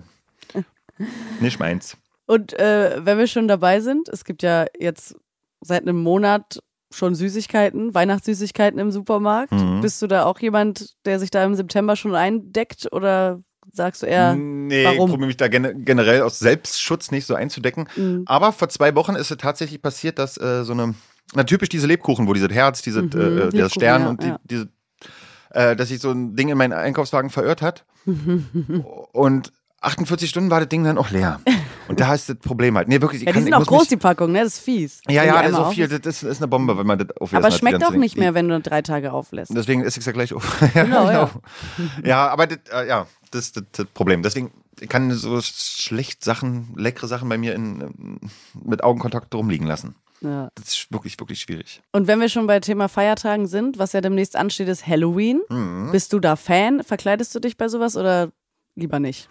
[1.39, 1.97] Nicht meins.
[2.25, 5.15] Und äh, wenn wir schon dabei sind, es gibt ja jetzt
[5.61, 6.59] seit einem Monat
[6.91, 9.51] schon Süßigkeiten, Weihnachtssüßigkeiten im Supermarkt.
[9.53, 9.81] Mhm.
[9.81, 13.41] Bist du da auch jemand, der sich da im September schon eindeckt oder
[13.71, 15.05] sagst du eher, nee, warum?
[15.05, 17.87] ich probiere mich da gene generell aus Selbstschutz nicht so einzudecken.
[17.95, 18.23] Mhm.
[18.27, 20.93] Aber vor zwei Wochen ist es tatsächlich passiert, dass äh, so eine,
[21.33, 24.23] na typisch diese Lebkuchen, wo dieses Herz, diese, Mhm, äh, der Lebkuchen, Stern ja, und
[24.23, 24.39] die, ja.
[24.43, 24.69] diese,
[25.51, 27.85] äh, dass sich so ein Ding in meinen Einkaufswagen verirrt hat.
[29.11, 29.51] und
[29.83, 31.39] 48 Stunden war das Ding dann auch leer.
[31.89, 32.87] Und da ist das Problem halt.
[32.87, 34.43] Nee, wirklich, ich ja, die kann, sind auch groß, mich, die Packung, ne?
[34.43, 35.01] Das ist fies.
[35.09, 37.43] Ja, ja, das ist so viel, das ist, ist eine Bombe, wenn man das aufessen
[37.43, 39.51] Aber schmeckt auch nicht mehr, wenn du drei Tage auflässt.
[39.53, 40.61] Deswegen esse ich es ja gleich auf.
[40.73, 41.29] ja, Genau, ja.
[42.03, 44.23] ja, aber das, äh, ja, das ist das, das Problem.
[44.23, 44.51] Deswegen
[44.87, 48.19] kann so schlecht Sachen, leckere Sachen bei mir in, ähm,
[48.63, 49.95] mit Augenkontakt rumliegen lassen.
[50.23, 50.49] Ja.
[50.55, 51.81] Das ist wirklich, wirklich schwierig.
[51.91, 55.41] Und wenn wir schon bei Thema Feiertagen sind, was ja demnächst ansteht, ist Halloween.
[55.49, 55.91] Mhm.
[55.91, 56.83] Bist du da Fan?
[56.83, 58.31] Verkleidest du dich bei sowas oder
[58.75, 59.29] lieber nicht?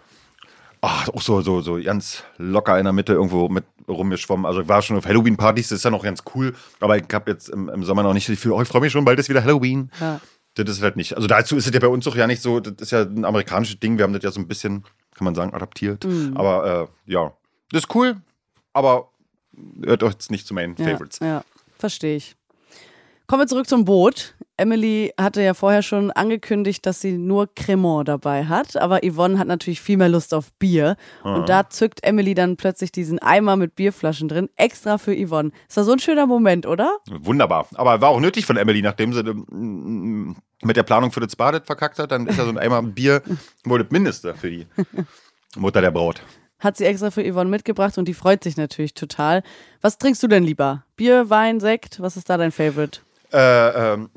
[0.81, 4.45] Ach, auch so, so, so ganz locker in der Mitte irgendwo mit rumgeschwommen.
[4.45, 6.53] Also ich war schon auf Halloween-Partys, das ist ja noch ganz cool.
[6.79, 8.91] Aber ich habe jetzt im, im Sommer noch nicht so viel, oh, ich freue mich
[8.91, 9.89] schon, bald ist wieder Halloween.
[9.99, 10.19] Ja.
[10.55, 11.15] Das ist halt nicht.
[11.15, 13.25] Also dazu ist es ja bei uns auch ja nicht so, das ist ja ein
[13.25, 13.97] amerikanisches Ding.
[13.97, 14.83] Wir haben das ja so ein bisschen,
[15.15, 16.03] kann man sagen, adaptiert.
[16.03, 16.35] Mhm.
[16.35, 17.33] Aber äh, ja,
[17.71, 18.17] das ist cool,
[18.73, 19.09] aber
[19.85, 21.19] hört euch jetzt nicht zu meinen Ja, Favorites.
[21.19, 21.43] ja,
[21.77, 22.35] verstehe ich.
[23.27, 24.35] Kommen wir zurück zum Boot.
[24.57, 29.47] Emily hatte ja vorher schon angekündigt, dass sie nur Cremant dabei hat, aber Yvonne hat
[29.47, 30.95] natürlich viel mehr Lust auf Bier.
[31.23, 35.51] Und da zückt Emily dann plötzlich diesen Eimer mit Bierflaschen drin, extra für Yvonne.
[35.67, 36.97] Ist doch so ein schöner Moment, oder?
[37.09, 37.65] Wunderbar.
[37.73, 41.65] Aber war auch nötig von Emily, nachdem sie ähm, mit der Planung für das Badet
[41.65, 43.23] verkackt hat, dann ist ja so ein Eimer Bier
[43.63, 44.67] wohl das Mindeste für die
[45.55, 46.21] Mutter der Braut.
[46.63, 49.43] Hat sie extra für Yvonne mitgebracht und die freut sich natürlich total.
[49.81, 50.85] Was trinkst du denn lieber?
[50.95, 51.99] Bier, Wein, Sekt?
[51.99, 53.01] Was ist da dein Favorite?
[53.33, 54.09] Äh, ähm,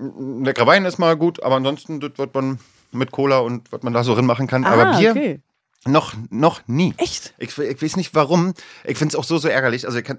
[0.45, 2.59] leckerer Wein ist mal gut, aber ansonsten, das wird man
[2.93, 4.65] mit Cola und was man da so drin machen kann.
[4.65, 5.41] aber Bier Ah, okay.
[5.87, 6.95] noch, noch nie.
[6.99, 7.35] Echt?
[7.39, 8.55] Ich, ich weiß nicht warum.
[8.85, 9.87] Ich finde es auch so, so ärgerlich.
[9.87, 10.19] Also ich kann,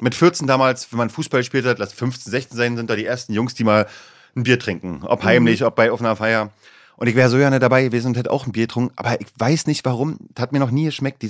[0.00, 3.04] mit 14 damals, wenn man Fußball gespielt hat, lass 15, 16 sein, sind da die
[3.04, 3.86] ersten Jungs, die mal
[4.34, 5.02] ein Bier trinken.
[5.04, 6.50] Ob heimlich, ob bei offener Feier.
[6.96, 8.92] Und ich wäre so gerne dabei gewesen und hätte auch ein Bier getrunken.
[8.96, 10.18] Aber ich weiß nicht warum.
[10.34, 11.24] Das hat mir noch nie geschmeckt.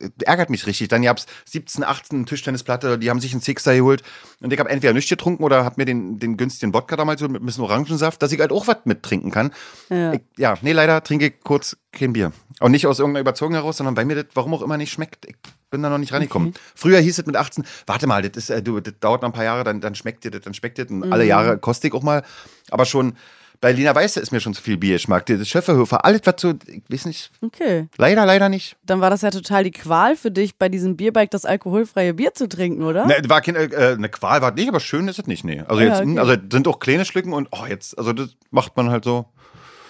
[0.00, 0.88] Die, ärgert mich richtig.
[0.88, 4.02] Dann gab's 17, 18 Tischtennisplatte, die haben sich einen Sixer geholt.
[4.40, 7.42] Und ich habe entweder nichts getrunken oder habe mir den, den günstigen Wodka damals mit
[7.42, 9.52] ein bisschen Orangensaft, dass ich halt auch was mittrinken kann.
[9.88, 10.12] Ja.
[10.12, 12.32] Ich, ja, nee, leider trinke ich kurz kein Bier.
[12.60, 15.26] Auch nicht aus irgendeiner Überzeugung heraus, sondern weil mir das warum auch immer nicht schmeckt.
[15.26, 15.36] Ich
[15.70, 16.54] bin da noch nicht rangekommen.
[16.74, 19.32] Früher hieß es mit 18, warte mal, das, ist, äh, du, das dauert noch ein
[19.32, 20.92] paar Jahre, dann, dann schmeckt dir das, dann schmeckt dir das.
[20.92, 22.22] Und alle Jahre koste ich auch mal.
[22.70, 23.14] Aber schon
[23.60, 25.26] bei Lina Weiße ist mir schon zu viel Biergeschmack.
[25.26, 27.88] Das Schöfferhofer, alles was so, ich weiß nicht, Okay.
[27.98, 28.76] leider, leider nicht.
[28.86, 32.32] Dann war das ja total die Qual für dich, bei diesem Bierbike das alkoholfreie Bier
[32.34, 33.06] zu trinken, oder?
[33.06, 35.60] Ne, war keine, äh, eine Qual war nicht, aber schön ist es nicht, nee.
[35.68, 36.18] Also Ja, jetzt, okay.
[36.18, 39.26] also sind auch kleine Schlücken und oh, jetzt, also das macht man halt so.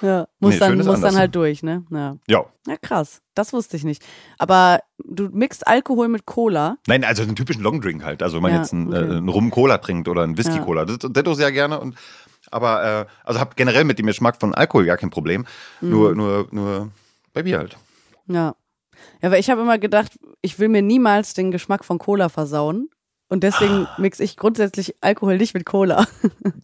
[0.02, 1.00] Ja, muss, Nee, dann, muss anders.
[1.02, 1.84] dann halt durch, ne?
[1.90, 2.16] Ja.
[2.26, 2.44] Ja.
[2.66, 3.20] ja, krass.
[3.34, 4.02] Das wusste ich nicht.
[4.38, 6.78] Aber du mixt Alkohol mit Cola.
[6.86, 8.22] Nein, also einen typischen Longdrink halt.
[8.22, 8.96] Also wenn man Ja, jetzt einen, okay.
[8.96, 10.86] äh, einen Rum-Cola trinkt oder einen Whisky-Cola.
[10.86, 11.78] Das, das auch sehr gerne.
[11.78, 11.96] Und,
[12.50, 15.46] aber äh, also habe generell mit dem Geschmack von Alkohol gar kein Problem.
[15.80, 15.90] Mhm.
[15.90, 16.90] Nur, nur, nur
[17.32, 17.76] bei Bier halt.
[18.26, 18.54] Ja.
[19.22, 22.88] Ja, weil ich habe immer gedacht, ich will mir niemals den Geschmack von Cola versauen.
[23.32, 23.94] Und deswegen Ah.
[23.96, 26.04] mixe ich grundsätzlich Alkohol nicht mit Cola.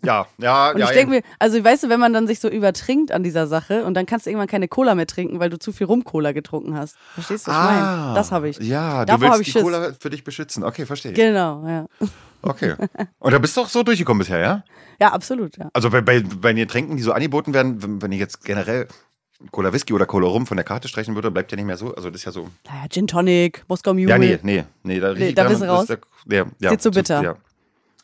[0.03, 0.87] Ja, ja, Und ja.
[0.87, 3.85] ich denke mir, also weißt du, wenn man dann sich so übertrinkt an dieser Sache
[3.85, 6.77] und dann kannst du irgendwann keine Cola mehr trinken, weil du zu viel Rum-Cola getrunken
[6.77, 6.97] hast.
[7.15, 8.15] Verstehst du, was ich meine?
[8.17, 8.59] Das habe ich.
[8.61, 9.61] Ah, Ja, du Davor hab willst ich die.
[9.63, 10.65] Cola für dich beschützen.
[10.65, 11.13] Okay, verstehe.
[11.13, 11.17] ich.
[11.17, 11.87] Genau, ja.
[12.49, 12.75] Okay.
[13.19, 14.65] Und da bist du auch so durchgekommen bisher, ja?
[15.01, 15.69] Ja, absolut, ja.
[15.73, 18.89] Also bei, bei, bei den Getränken, die so angeboten werden, wenn, wenn ich jetzt generell
[19.51, 21.95] Cola Whisky oder Cola Rum von der Karte streichen würde, bleibt ja nicht mehr so.
[21.95, 22.49] Also das ist ja so.
[22.65, 24.09] Naja, Gin Tonic, Moskau Mule.
[24.09, 25.01] Ja, nee, nee, nee.
[25.01, 27.23] Da, Nee, da bist du das ist Der, ja, Ist zu bitter.
[27.23, 27.37] Ja.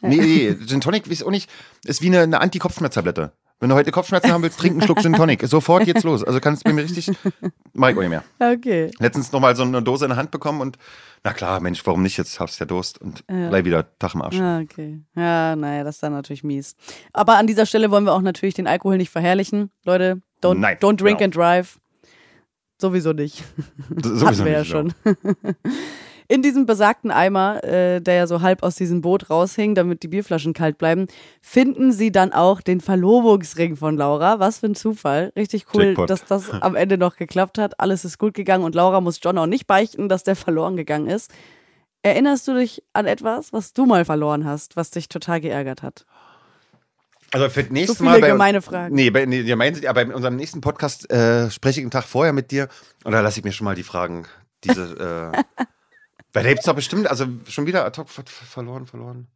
[0.02, 1.48] Nee, nee, Gin Tonic ist auch nicht,
[1.85, 3.33] ist wie eine, eine Anti-Kopfschmerztablette.
[3.62, 5.40] Wenn du heute Kopfschmerzen haben willst, trink einen Schluck Gin Tonic.
[5.46, 6.24] Sofort geht's los.
[6.24, 7.12] Also kannst du mir richtig,
[7.72, 8.24] mach ich auch nicht mehr.
[8.40, 8.90] Okay.
[8.98, 10.78] Letztens nochmal so eine Dose in der Hand bekommen und,
[11.25, 12.17] na klar, Mensch, warum nicht?
[12.17, 14.41] Jetzt du ja Durst und gleich wieder Tag im Arsch.
[14.41, 15.01] Ah, okay.
[15.15, 16.75] Ja, naja, das ist dann natürlich mies.
[17.13, 19.71] Aber an dieser Stelle wollen wir auch natürlich den Alkohol nicht verherrlichen.
[19.85, 21.27] Leute, don't, Nein, don't drink genau.
[21.27, 21.79] and drive.
[22.81, 23.45] Sowieso nicht.
[24.03, 24.93] Sowieso Hatten wir ja nicht, schon.
[26.29, 30.09] In diesem besagten Eimer, äh, der ja so halb aus diesem Boot raushing, damit die
[30.09, 31.07] Bierflaschen kalt bleiben,
[31.41, 34.39] finden sie dann auch den Verlobungsring von Laura.
[34.39, 35.33] Was für ein Zufall.
[35.37, 36.11] Richtig cool, Jackpot.
[36.11, 37.81] dass das am Ende noch geklappt hat.
[37.81, 41.09] Alles ist gut gegangen und Laura muss John auch nicht beichten, dass der verloren gegangen
[41.09, 41.31] ist.
[42.03, 46.05] Erinnerst du dich an etwas, was du mal verloren hast, was dich total geärgert hat?
[47.33, 48.21] Also für das nächste viele Mal.
[48.21, 48.95] Bei, gemeine Fragen.
[48.95, 52.33] Nee, bei, nee gemein aber bei unserem nächsten Podcast äh, spreche ich einen Tag vorher
[52.33, 52.69] mit dir
[53.05, 54.27] und da lasse ich mir schon mal die Fragen.
[54.65, 55.65] Diese, äh,
[56.33, 59.27] weil da gibt's doch bestimmt, also schon wieder ad hoc ver- verloren, verloren.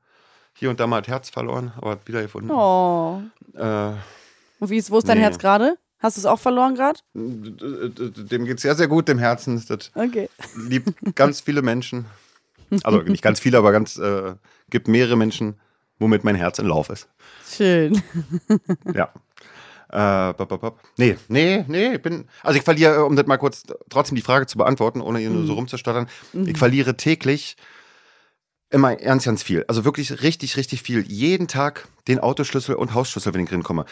[0.55, 2.51] Hier und da mal das Herz verloren, aber wieder gefunden.
[2.51, 3.21] Oh.
[3.55, 3.93] Äh,
[4.59, 5.25] Und wie ist, wo ist dein Nee.
[5.25, 5.77] Herz gerade?
[5.99, 6.99] Hast du es auch verloren gerade?
[7.15, 9.63] dem geht's sehr, sehr gut, dem Herzen.
[9.69, 10.29] Das Okay.
[10.57, 12.07] liebt ganz viele Menschen.
[12.83, 14.35] Also nicht ganz viele, aber ganz, äh,
[14.71, 15.59] gibt mehrere Menschen,
[15.99, 17.09] womit mein Herz in Lauf ist.
[17.49, 18.03] Schön.
[18.95, 19.11] Ja.
[19.91, 20.81] Äh, bop, bop, bop.
[20.97, 22.27] Nee, nee, nee, ich bin.
[22.43, 25.47] Also ich verliere, um das mal kurz trotzdem die Frage zu beantworten, ohne hier nur
[25.47, 27.57] so rumzustottern, ich verliere täglich
[28.71, 29.65] immer ganz, ganz viel.
[29.69, 31.03] Also wirklich richtig, richtig viel.
[31.03, 33.85] Jeden Tag den Autoschlüssel und Hausschlüssel, wenn ich drin komme.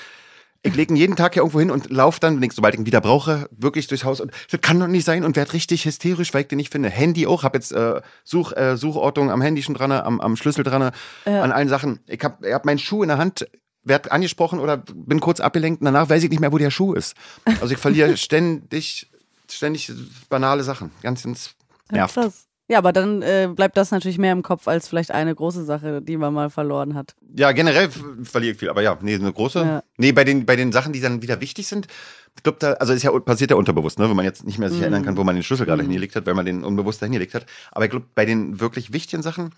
[0.67, 2.81] Ich lege ihn jeden Tag hier irgendwo hin und laufe dann, wenn ich, sobald ich
[2.81, 4.21] ihn wieder brauche, wirklich durchs Haus.
[4.21, 6.89] Und das kann doch nicht sein und werde richtig hysterisch, weil ich den nicht finde.
[6.89, 10.65] Handy auch, habe jetzt äh, Such, äh, Suchortung am Handy schon dran, am, am Schlüssel
[10.65, 10.91] dran,
[11.27, 12.01] an allen Sachen.
[12.07, 13.47] Ich habe ich hab meinen Schuh in der Hand,
[13.85, 16.95] werd angesprochen oder bin kurz abgelenkt und danach weiß ich nicht mehr, wo der Schuh
[16.95, 17.15] ist.
[17.61, 19.11] Also ich verliere ständig,
[19.51, 19.93] ständig
[20.29, 20.91] banale Sachen.
[21.03, 21.55] Ganz, ganz
[21.91, 22.15] nervt.
[22.15, 22.47] Krass.
[22.67, 26.01] Ja, aber dann äh, bleibt das natürlich mehr im Kopf als vielleicht eine große Sache,
[26.01, 27.15] die man mal verloren hat.
[27.37, 27.91] Ja, generell
[28.23, 29.59] verliere ich viel, aber ja, nee, eine große.
[29.59, 29.83] Ja.
[29.99, 31.89] Nee, bei den, bei den Sachen, die dann wieder wichtig sind,
[32.37, 34.71] ich glaube, da, also ist ja passiert ja unterbewusst, ne, wenn man jetzt nicht mehr
[34.71, 35.05] sich erinnern Mhm.
[35.05, 37.45] kann, wo man den Schlüssel gerade hingelegt hat, weil man den unbewusst da hingelegt hat.
[37.71, 39.51] Aber ich glaube, bei den wirklich wichtigen Sachen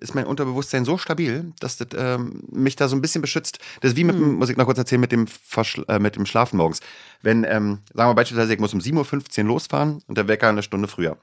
[0.00, 3.58] ist mein Unterbewusstsein so stabil, dass das ähm, mich da so ein bisschen beschützt.
[3.80, 4.20] Das ist wie mit Mhm.
[4.20, 6.80] dem, muss ich noch kurz erzählen, mit dem, Verschl äh, mit dem Schlafen morgens.
[7.22, 10.62] Wenn, ähm, sagen wir beispielsweise, ich muss um 7.15 Uhr losfahren und der Wecker eine
[10.62, 11.18] Stunde früher.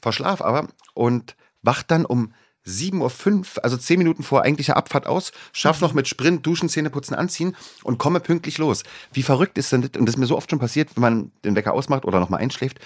[0.00, 2.32] Verschlaf aber und wach dann um
[2.66, 6.90] 7.05 Uhr, also 10 Minuten vor eigentlicher Abfahrt aus, schaff noch mit Sprint, Duschen, Zähne
[6.90, 8.84] putzen, anziehen und komme pünktlich los.
[9.12, 9.90] Wie verrückt ist denn das?
[9.98, 12.40] Und das ist mir so oft schon passiert, wenn man den Wecker ausmacht oder nochmal
[12.40, 12.78] einschläft.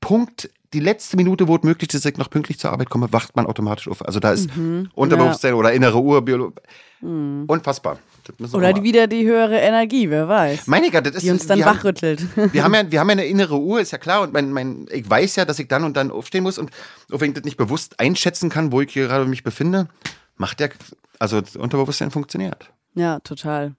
[0.00, 3.12] Punkt, die letzte Minute, wo es möglich ist, dass ich noch pünktlich zur Arbeit komme,
[3.12, 4.04] wacht man automatisch auf.
[4.04, 4.50] Also da ist
[4.94, 6.52] Unterbewusstsein oder innere Uhr, Biolo
[7.00, 7.98] unfassbar.
[8.38, 10.66] Müssen wir Oder die, wieder die höhere Energie, wer weiß.
[10.66, 12.26] Meine Gott, das ist die uns dann wachrüttelt.
[12.52, 14.22] wir haben ja, wir haben ja eine innere Uhr, ist ja klar.
[14.22, 16.58] Und mein, mein, ich weiß ja, dass ich dann und dann aufstehen muss.
[16.58, 16.70] Und
[17.12, 19.88] auch wenn ich das nicht bewusst einschätzen kann, wo ich hier gerade mich befinde,
[20.36, 20.70] macht der,
[21.18, 22.70] also das Unterbewusstsein funktioniert.
[22.94, 23.76] ja, total.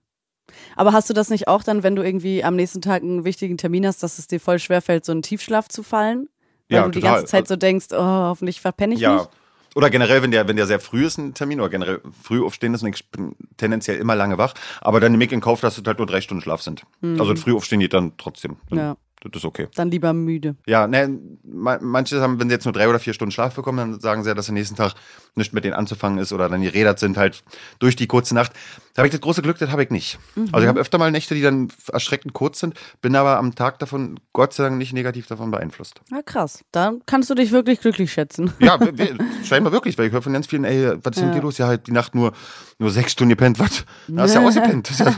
[0.75, 3.57] Aber hast du das nicht auch dann, wenn du irgendwie am nächsten Tag einen wichtigen
[3.57, 6.29] Termin hast, dass es dir voll schwerfällt, so in Tiefschlaf zu fallen?
[6.69, 7.15] Weil Ja, du die total.
[7.15, 9.15] ganze Zeit so denkst, oh, hoffentlich verpenne ich Ja.
[9.15, 9.29] nicht.
[9.75, 12.73] Oder generell, wenn der, wenn der sehr früh ist, ein Termin, oder generell früh aufstehen
[12.73, 15.77] ist, und ich bin tendenziell immer lange wach, aber dann nehme ich in Kauf, dass
[15.77, 16.83] es halt nur drei Stunden Schlaf sind.
[17.03, 18.57] Also das früh aufstehen geht dann trotzdem.
[18.69, 18.97] Dann, Ja.
[19.21, 19.67] Das ist okay.
[19.75, 20.55] Dann lieber müde.
[20.67, 23.77] Ja, ne, ma- manche haben, wenn sie jetzt nur drei oder vier Stunden Schlaf bekommen,
[23.93, 24.93] dann sagen sie ja, dass am nächsten Tag
[25.35, 27.43] nicht mit denen anzufangen ist oder dann die Räder sind halt
[27.79, 28.51] durch die kurze Nacht.
[28.93, 30.19] Da habe ich das große Glück, das habe ich nicht.
[30.51, 33.79] Also ich habe öfter mal Nächte, die dann erschreckend kurz sind, bin aber am Tag
[33.79, 35.99] davon Gott sei Dank nicht negativ davon beeinflusst.
[36.11, 36.63] Ja, krass.
[36.71, 38.53] Dann kannst du dich wirklich glücklich schätzen.
[38.59, 41.29] Ja, w- w- scheinbar wirklich, weil ich höre von ganz vielen, ey, was ist denn
[41.29, 41.35] Ja.
[41.35, 41.57] dir los?
[41.57, 42.33] Ja, halt die Nacht nur,
[42.77, 43.83] nur sechs Stunden gepennt, was?
[44.07, 44.91] Da hast du ja ausgepennt.
[44.99, 45.15] Ja,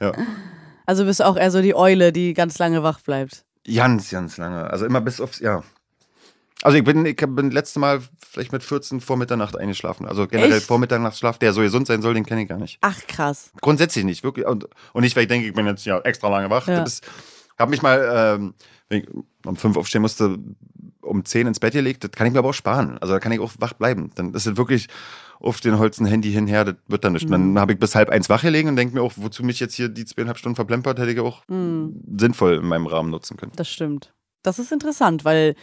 [0.00, 0.12] ja.
[0.86, 3.44] Also bist du auch eher so die Eule, die ganz lange wach bleibt.
[3.72, 4.70] Ganz, ganz lange.
[4.70, 5.62] Also immer bis aufs, ja.
[6.62, 10.06] Also ich bin, ich bin letzte Mal vielleicht mit 14 vor Mitternacht eingeschlafen.
[10.06, 10.66] Also generell Echt?
[10.66, 12.78] vor Mitternachtsschlaf, der so gesund sein soll, den kenne ich gar nicht.
[12.80, 13.50] Ach, krass.
[13.60, 14.46] Grundsätzlich nicht, wirklich.
[14.46, 16.66] Und, und nicht, weil ich denke, ich bin jetzt ja extra lange wach.
[16.68, 16.80] Ja.
[16.80, 17.04] Das ist,
[17.58, 18.54] Hab mich mal, ähm,
[18.88, 19.08] wenn ich
[19.44, 20.38] um fünf aufstehen musste,
[21.06, 22.04] um zehn ins Bett gelegt.
[22.04, 22.98] Das kann ich mir aber auch sparen.
[22.98, 24.10] Also da kann ich auch wach bleiben.
[24.14, 24.88] Dann ist es wirklich
[25.40, 27.26] auf den Holzen Handy hinher, das wird dann nicht.
[27.28, 27.32] Mhm.
[27.32, 29.74] Dann habe ich bis halb eins wach gelegen und denke mir auch, wozu mich jetzt
[29.74, 32.00] hier die zweieinhalb Stunden verplempert, hätte ich auch Mhm.
[32.18, 33.52] sinnvoll in meinem Rahmen nutzen können.
[33.56, 34.14] Das stimmt.
[34.42, 35.54] Das ist interessant, weil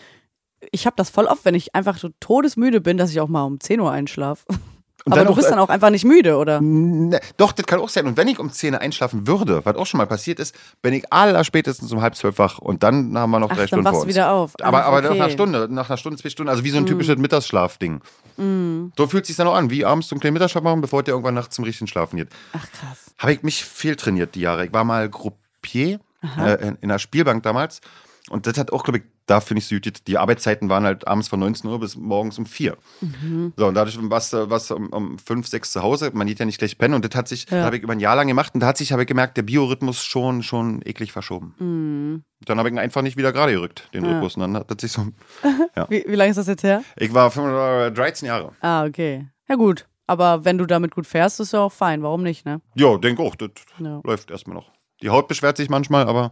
[0.71, 3.43] ich habe das voll oft, wenn ich einfach so todesmüde bin, dass ich auch mal
[3.43, 4.45] um 10 Uhr einschlafe.
[5.05, 6.61] Und Aber du bist äh, dann auch einfach nicht müde, oder?
[6.61, 8.07] Ne, doch, das kann auch sein.
[8.07, 10.93] Und wenn ich um 10 Uhr einschlafen würde, was auch schon mal passiert ist, bin
[10.93, 13.85] ich aller spätestens um halb zwölf wach und dann haben wir noch Ach, drei Stunden
[13.85, 14.07] vor uns.
[14.07, 14.53] wieder auf.
[14.61, 15.19] Aber, Ach, aber nach okay.
[15.21, 16.87] einer Stunde, nach einer Stunde, zwei Stunden, also wie so ein Mm.
[16.87, 17.99] typisches Mittagsschlafding.
[18.37, 18.85] Mm.
[18.97, 21.13] So fühlt sich dann auch an, wie abends so einen kleinen Mittagsschlaf machen, bevor der
[21.15, 22.29] irgendwann nachts zum richtigen Schlafen geht.
[22.53, 23.13] Ach krass.
[23.17, 24.65] Habe ich mich viel trainiert die Jahre.
[24.65, 25.99] Ich war mal Gruppier
[26.39, 27.81] äh, in, in einer Spielbank damals
[28.29, 30.05] und das hat auch, glaube ich, da finde ich so gut.
[30.07, 32.77] Die Arbeitszeiten waren halt abends von 19 Uhr bis morgens um 4.
[33.01, 33.53] Mhm.
[33.55, 36.11] So, und dadurch warst du, warst um, um 5, 6 zu Hause.
[36.13, 36.93] Man geht ja nicht gleich pennen.
[36.95, 37.63] Und das hat sich, Ja.
[37.63, 38.53] habe ich über ein Jahr lang gemacht.
[38.53, 41.55] Und da hat sich, habe ich gemerkt, der Biorhythmus schon, schon eklig verschoben.
[41.59, 42.23] Mhm.
[42.45, 44.11] Dann habe ich ihn einfach nicht wieder gerade gerückt, den Ja.
[44.11, 44.35] Rhythmus.
[44.35, 45.07] Und dann hat das sich so.
[45.89, 46.83] Wie, wie lange ist das jetzt her?
[46.97, 48.51] Ich war 5, äh, 13 Jahre.
[48.61, 49.27] Ah, okay.
[49.47, 49.87] Ja, gut.
[50.05, 52.03] Aber wenn du damit gut fährst, ist ja auch fein.
[52.03, 52.59] Warum nicht, ne?
[52.75, 53.35] Ja, denke auch.
[53.35, 54.01] Das Ja.
[54.03, 54.71] läuft erstmal noch.
[55.01, 56.31] Die Haut beschwert sich manchmal, aber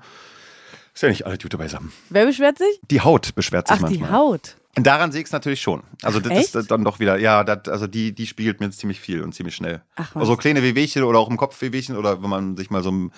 [0.94, 1.92] ist ja nicht alle Gute beisammen.
[2.10, 2.80] Wer beschwert sich?
[2.90, 4.10] Die Haut beschwert sich Ach, manchmal.
[4.10, 4.56] die Haut.
[4.78, 5.84] Und daran sehe ich es natürlich schon.
[6.02, 6.56] Also das Echt?
[6.56, 9.56] ist dann doch wieder, ja, das, also die, die spiegelt mir ziemlich viel und ziemlich
[9.56, 9.82] schnell.
[9.96, 10.22] Ach, was.
[10.22, 13.12] Also kleine Wehwehchen oder auch im Kopf Wehwehchen oder wenn man sich mal so ein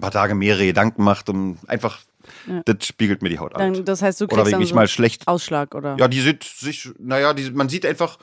[0.00, 2.00] paar Tage mehrere Gedanken macht und einfach,
[2.46, 2.60] Ja.
[2.66, 3.72] das spiegelt mir die Haut an.
[3.72, 5.96] Dann, das heißt, du Oder kriegst wenn ich dann mich so mal schlecht, Ausschlag, oder?
[5.98, 8.18] ja, die sieht sich, naja, die, man sieht einfach,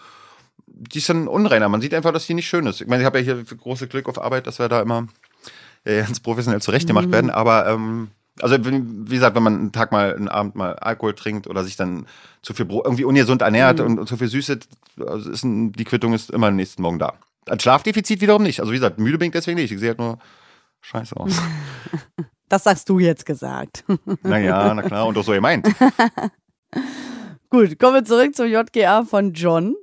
[0.67, 1.69] die ist dann unreiner.
[1.69, 2.81] Man sieht einfach, dass die nicht schön ist.
[2.81, 5.07] Ich meine, ich habe ja hier große Glück auf Arbeit, dass wir da immer
[5.85, 7.11] äh, ganz professionell zurechtgemacht Mhm.
[7.13, 11.13] werden, aber ähm, also wie gesagt, wenn man einen Tag mal, einen Abend mal Alkohol
[11.13, 12.05] trinkt oder sich dann
[12.41, 13.97] zu viel Brot, irgendwie ungesund ernährt Mhm.
[13.99, 14.59] und, zu viel Süße,
[15.05, 17.13] also ist ein, die Quittung ist immer am nächsten Morgen da.
[17.47, 18.59] Als Schlafdefizit wiederum nicht.
[18.59, 19.71] Also wie gesagt, müde bin ich deswegen nicht.
[19.71, 20.17] Ich sehe halt nur
[20.81, 21.33] scheiße aus.
[22.49, 23.83] Das sagst du jetzt gesagt.
[24.23, 25.67] naja, na klar, und auch so gemeint.
[27.49, 29.75] Gut, kommen wir zurück zum JGA von John.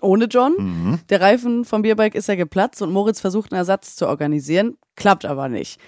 [0.00, 0.54] Ohne John.
[0.58, 0.98] Mhm.
[1.08, 4.76] Der Reifen vom Bierbike ist ja geplatzt und Moritz versucht einen Ersatz zu organisieren.
[4.94, 5.80] Klappt aber nicht.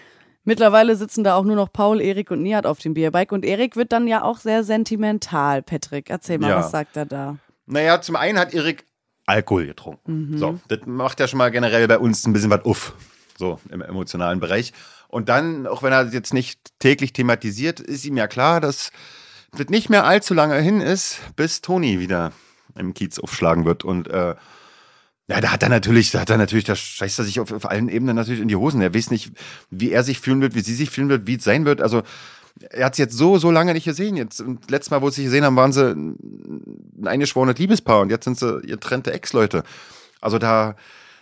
[0.45, 3.77] Mittlerweile sitzen da auch nur noch Paul, Erik und Nihat auf dem Bierbike und Erik
[3.77, 5.63] wird dann ja auch sehr sentimental.
[5.63, 6.59] Patrick, erzähl mal, Ja.
[6.59, 7.37] was sagt er da?
[7.67, 8.87] Naja, zum einen hat Erik
[9.27, 10.31] Alkohol getrunken.
[10.31, 10.39] Mhm.
[10.39, 12.95] So, das macht ja schon mal generell bei uns ein bisschen was uff.
[13.37, 14.73] So, im emotionalen Bereich.
[15.09, 18.91] Und dann, auch wenn er das jetzt nicht täglich thematisiert, ist ihm ja klar, dass
[19.57, 22.33] das nicht mehr allzu lange hin ist, bis Toni wieder
[22.75, 23.85] im Kiez aufschlagen wird.
[23.85, 24.35] Und äh,
[25.29, 27.71] ja, da hat er natürlich, da hat er natürlich, da scheißt er sich auf, auf
[27.71, 28.81] allen Ebenen natürlich in die Hosen.
[28.81, 29.31] Er weiß nicht,
[29.71, 31.83] wie er sich fühlen wird, wie sie sich fühlen wird, wie es sein wird.
[31.83, 32.03] Also
[32.71, 34.17] er hat es jetzt so, so lange nicht gesehen.
[34.17, 38.11] Jetzt, und letztes Mal, wo sie sich gesehen haben, waren sie ein eingeschworenes Liebespaar und
[38.11, 39.65] jetzt sind sie ihr trennte Ex-Leute.
[40.23, 40.77] Also da,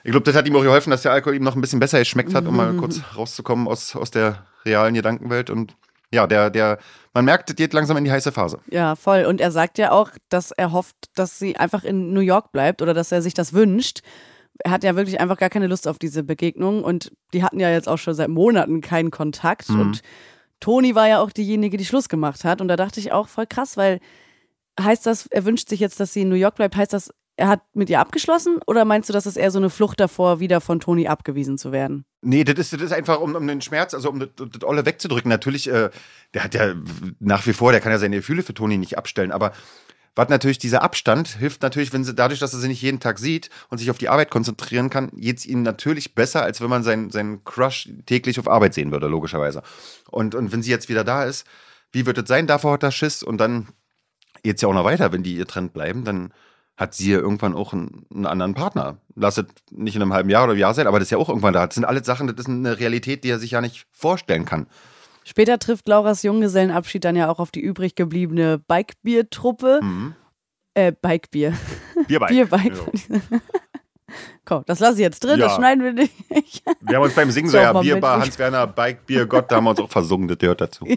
[0.04, 1.98] ich glaube, das hat ihm auch geholfen, dass der Alkohol ihm noch ein bisschen besser
[1.98, 5.50] geschmeckt hat, um mal kurz rauszukommen aus, aus der realen Gedankenwelt.
[5.50, 5.74] Und
[6.12, 6.78] ja, der, der,
[7.14, 8.58] man merkt, das geht langsam in die heiße Phase.
[8.70, 9.24] Ja, voll.
[9.24, 12.80] Und er sagt ja auch, dass er hofft, dass sie einfach in New York bleibt
[12.82, 14.00] oder dass er sich das wünscht.
[14.64, 17.70] Er hat ja wirklich einfach gar keine Lust auf diese Begegnung und die hatten ja
[17.70, 19.80] jetzt auch schon seit Monaten keinen Kontakt Mhm.
[19.80, 20.00] und
[20.60, 23.46] Toni war ja auch diejenige, die Schluss gemacht hat und da dachte ich auch voll
[23.46, 24.00] krass, weil
[24.80, 27.48] heißt das, er wünscht sich jetzt, dass sie in New York bleibt, heißt das, er
[27.48, 30.60] hat mit ihr abgeschlossen oder meinst du, dass es eher so eine Flucht davor, wieder
[30.60, 32.04] von Toni abgewiesen zu werden?
[32.22, 34.86] Nee, das ist, das ist einfach, um, um den Schmerz, also um das, das Olle
[34.86, 35.28] wegzudrücken.
[35.28, 35.90] Natürlich, äh,
[36.34, 36.74] der hat ja
[37.20, 39.52] nach wie vor, der kann ja seine Gefühle für Toni nicht abstellen, aber
[40.14, 43.18] was natürlich dieser Abstand hilft natürlich, wenn sie dadurch, dass er sie nicht jeden Tag
[43.18, 46.70] sieht und sich auf die Arbeit konzentrieren kann, geht es ihm natürlich besser, als wenn
[46.70, 49.62] man seinen, seinen Crush täglich auf Arbeit sehen würde, logischerweise.
[50.10, 51.46] Und, und wenn sie jetzt wieder da ist,
[51.92, 52.46] wie wird es sein?
[52.46, 53.68] Davor hat er Schiss und dann
[54.42, 56.32] geht's ja auch noch weiter, wenn die ihr Trend bleiben, dann
[56.76, 58.98] hat sie ja irgendwann auch einen, einen anderen Partner.
[59.14, 61.28] Lass es nicht in einem halben Jahr oder Jahr sein, aber das ist ja auch
[61.28, 61.66] irgendwann da.
[61.66, 64.66] Das sind alles Sachen, das ist eine Realität, die er sich ja nicht vorstellen kann.
[65.24, 69.80] Später trifft Lauras Junggesellenabschied dann ja auch auf die übrig gebliebene Bikebier-Truppe.
[69.82, 70.14] Mhm.
[70.74, 71.54] Äh, Bikebier.
[72.06, 72.28] Bierbike.
[72.50, 72.76] Bierbike.
[73.08, 73.40] Ja.
[74.44, 75.56] Komm, das lasse ich jetzt drin, das Ja.
[75.56, 76.62] schneiden wir nicht.
[76.80, 79.64] Wir haben uns beim Singen so, So, ja, Bierbar, Hans-Werner, Bike, Bier, Gott, da haben
[79.64, 80.86] wir uns auch versungen, das gehört dazu.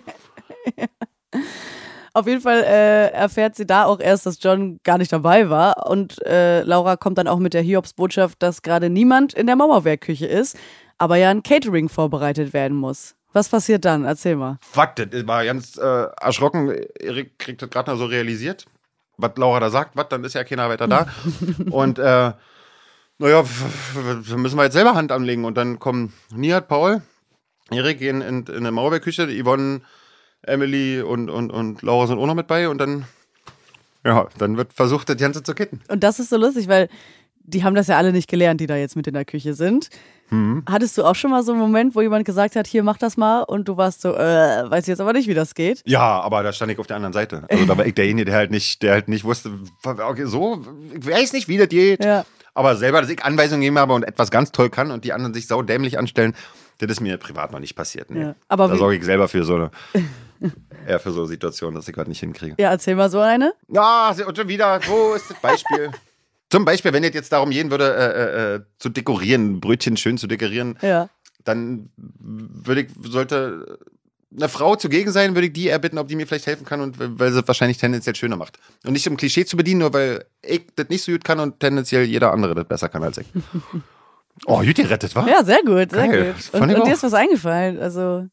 [2.20, 5.90] Auf jeden Fall äh, erfährt sie da auch erst, dass John gar nicht dabei war.
[5.90, 10.26] Und äh, Laura kommt dann auch mit der Hiobs-Botschaft, dass gerade niemand in der Mauerwerkküche
[10.26, 10.58] ist,
[10.98, 13.16] aber ja ein Catering vorbereitet werden muss.
[13.32, 14.04] Was passiert dann?
[14.04, 14.58] Erzähl mal.
[14.74, 16.76] Was, das war ganz äh, erschrocken.
[17.00, 18.66] Erik kriegt das gerade noch so realisiert.
[19.16, 21.08] Was Laura da sagt, was, dann ist ja keiner weiter da.
[21.72, 22.34] und äh,
[23.18, 23.44] naja,
[24.30, 25.46] da müssen wir jetzt selber Hand anlegen.
[25.46, 27.02] Und dann kommen Nihat, Paul,
[27.72, 29.80] Erik gehen in, in eine Mauerwerkküche, Yvonne,
[30.44, 32.70] Emily und, und, und Laura sind auch noch mit bei.
[32.70, 33.06] Und dann,
[34.06, 35.82] ja, dann wird versucht, das Ganze zu kitten.
[35.88, 36.90] Und das ist so lustig, weil
[37.44, 39.90] die haben das ja alle nicht gelernt, die da jetzt mit in der Küche sind.
[40.30, 40.64] Hm.
[40.70, 43.18] Hattest du auch schon mal so einen Moment, wo jemand gesagt hat, hier mach das
[43.18, 45.82] mal und du warst so, äh, weiß jetzt aber nicht, wie das geht?
[45.86, 47.46] Ja, aber da stand ich auf der anderen Seite.
[47.50, 49.52] Also da war ich derjenige, der halt nicht, der halt nicht wusste,
[49.84, 50.62] okay, so,
[50.96, 52.06] ich weiß nicht, wie das geht.
[52.06, 52.26] Ja.
[52.54, 55.34] Aber selber, dass ich Anweisungen geben habe und etwas ganz toll kann und die anderen
[55.34, 56.36] sich saudämlich anstellen,
[56.80, 58.10] das ist mir privat noch nicht passiert.
[58.10, 58.22] Nee.
[58.22, 59.72] Ja, aber da sorge ich selber für so eine,
[60.88, 62.56] eher für so Situationen, dass ich gerade nicht hinkriege.
[62.58, 63.54] Ja, erzähl mal so eine.
[63.68, 65.92] Ja, und schon wieder, wo ist das Beispiel?
[66.50, 70.26] Zum Beispiel, wenn es jetzt darum gehen würde, äh, äh, zu dekorieren, Brötchen schön zu
[70.26, 71.10] dekorieren, Ja.
[71.44, 71.90] dann
[72.20, 73.78] würde ich, sollte
[74.36, 76.96] eine Frau zugegen sein, würde ich die erbitten, ob die mir vielleicht helfen kann und
[77.20, 78.58] weil sie wahrscheinlich tendenziell schöner macht.
[78.86, 81.60] Und nicht um Klischee zu bedienen, nur weil ich das nicht so gut kann und
[81.60, 83.28] tendenziell jeder andere das besser kann als ich.
[84.46, 85.28] Oh, gut gerettet, wa?
[85.28, 86.34] Ja, sehr gut, sehr Geil.
[86.34, 86.62] gut.
[86.62, 87.80] Und, und dir ist was eingefallen.
[87.80, 88.28] Also,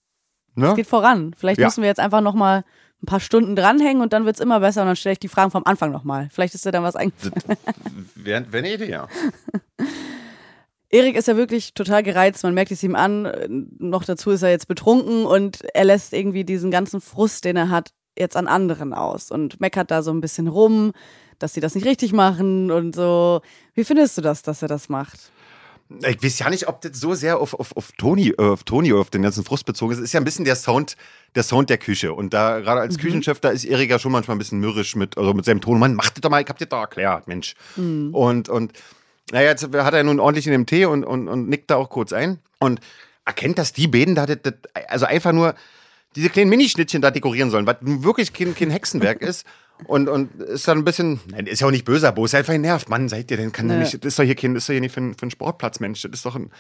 [0.59, 0.69] Ne?
[0.69, 1.35] es geht voran.
[1.37, 1.67] Vielleicht Ja.
[1.67, 2.65] müssen wir jetzt einfach noch mal
[3.03, 5.29] ein paar Stunden dranhängen und dann wird es immer besser und dann stelle ich die
[5.29, 6.29] Fragen vom Anfang noch mal.
[6.33, 7.35] Vielleicht ist dir dann was eingefallen.
[8.15, 9.07] Wäre wär eine Idee, ja.
[10.89, 13.69] Erik ist ja wirklich total gereizt, man merkt es ihm an.
[13.79, 17.71] Noch dazu ist er jetzt betrunken und er lässt irgendwie diesen ganzen Frust, den er
[17.71, 20.93] hat, jetzt an anderen aus und meckert da so ein bisschen rum,
[21.39, 23.43] dass sie das nicht richtig machen und so.
[23.75, 25.33] Wie findest du das, dass er das macht?
[25.89, 28.93] Ich weiß ja nicht, ob das so sehr auf, auf, auf Toni, äh, auf Toni,
[28.93, 29.99] auf den ganzen Frust bezogen ist.
[29.99, 30.97] Es ist ja ein bisschen der Sound,
[31.35, 32.13] der Sound der Küche.
[32.13, 35.17] Und da, gerade als Küchenchef, da ist Erik ja schon manchmal ein bisschen mürrisch mit,
[35.17, 35.79] also mit seinem Ton.
[35.79, 37.55] Mann, mach das doch mal, ich hab dir doch erklärt, Mensch.
[38.13, 38.73] Und, und,
[39.31, 41.89] naja, jetzt hat er nun ordentlich in dem Tee und, und, und nickt da auch
[41.89, 42.41] kurz ein.
[42.59, 42.81] Und
[43.25, 44.55] erkennt, dass die Bäden da, das, das,
[44.89, 45.55] also einfach nur
[46.17, 49.47] diese kleinen Minischnittchen da dekorieren sollen, was wirklich kein, kein Hexenwerk ist.
[49.85, 52.55] Und, und ist dann ein bisschen, nein, ist ja auch nicht böser, Bo, ist einfach
[52.55, 52.89] genervt.
[52.89, 53.69] Mann, seid ihr denn, kann.
[53.69, 53.77] Ja.
[53.77, 55.81] nicht, das ist doch hier kein, ist doch hier nicht für, einen- für einen Sportplatz,
[55.81, 56.51] Mensch, das ist doch ein,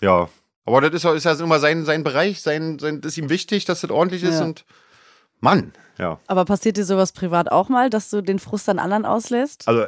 [0.00, 0.28] ja.
[0.64, 3.28] Aber das ist, ja- ist ja immer sein, sein Bereich, sein, sein, das ist ihm
[3.28, 4.44] wichtig, dass das ordentlich ist Ja.
[4.46, 4.64] und,
[5.40, 6.18] Mann, ja.
[6.26, 9.68] Aber passiert dir sowas privat auch mal, dass du den Frust an anderen auslässt?
[9.68, 9.84] Also,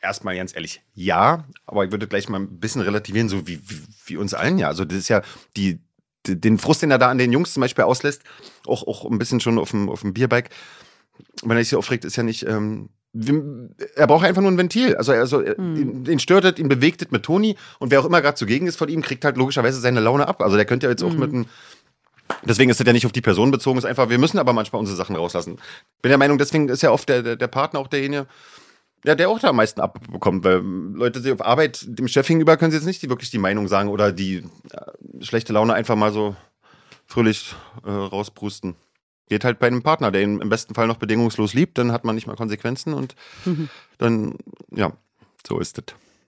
[0.00, 3.80] erstmal ganz ehrlich, ja, aber ich würde gleich mal ein bisschen relativieren, so wie, wie,
[4.06, 4.66] wie uns allen ja.
[4.68, 5.22] Also, das ist ja
[5.56, 5.78] die-
[6.26, 8.22] den Frust, den er da an den Jungs zum Beispiel auslässt,
[8.66, 10.50] auch, auch ein bisschen schon auf dem, auf dem Bierbike,
[11.42, 12.46] wenn er sich so aufregt, ist ja nicht.
[12.46, 12.90] Ähm,
[13.94, 14.96] er braucht einfach nur ein Ventil.
[14.96, 18.06] Also, also er- ihn, ihn stört es, ihn bewegt es mit Toni und wer auch
[18.06, 20.40] immer gerade zugegen ist von ihm, kriegt halt logischerweise seine Laune ab.
[20.40, 21.46] Also der könnte ja jetzt auch mit einem.
[22.44, 24.80] Deswegen ist das ja nicht auf die Person bezogen, ist einfach, wir müssen aber manchmal
[24.80, 25.58] unsere Sachen rauslassen.
[26.00, 28.26] Bin der Meinung, deswegen ist ja oft der, der, der Partner auch derjenige,
[29.04, 32.26] ja, der auch da am meisten abbekommt, weil ähm, Leute, die auf Arbeit dem Chef
[32.26, 35.74] gegenüber können sie jetzt nicht die, wirklich die Meinung sagen oder die äh, schlechte Laune
[35.74, 36.36] einfach mal so
[37.06, 38.76] fröhlich äh, rausbrusten.
[39.28, 42.04] Geht halt bei einem Partner, der ihn im besten Fall noch bedingungslos liebt, dann hat
[42.04, 43.14] man nicht mal Konsequenzen und
[43.98, 44.36] dann,
[44.70, 44.92] ja,
[45.46, 45.84] so ist es.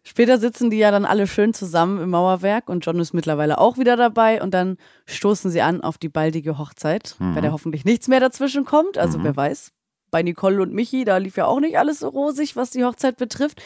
[0.07, 3.79] Später sitzen die ja dann alle schön zusammen im Mauerwerk und John ist mittlerweile auch
[3.79, 8.09] wieder dabei und dann stoßen sie an auf die baldige Hochzeit, bei der hoffentlich nichts
[8.09, 8.99] mehr dazwischen kommt.
[8.99, 9.73] Also wer weiß,
[10.14, 13.16] bei Nicole und Michi, da lief ja auch nicht alles so rosig, was die Hochzeit
[13.16, 13.61] betrifft.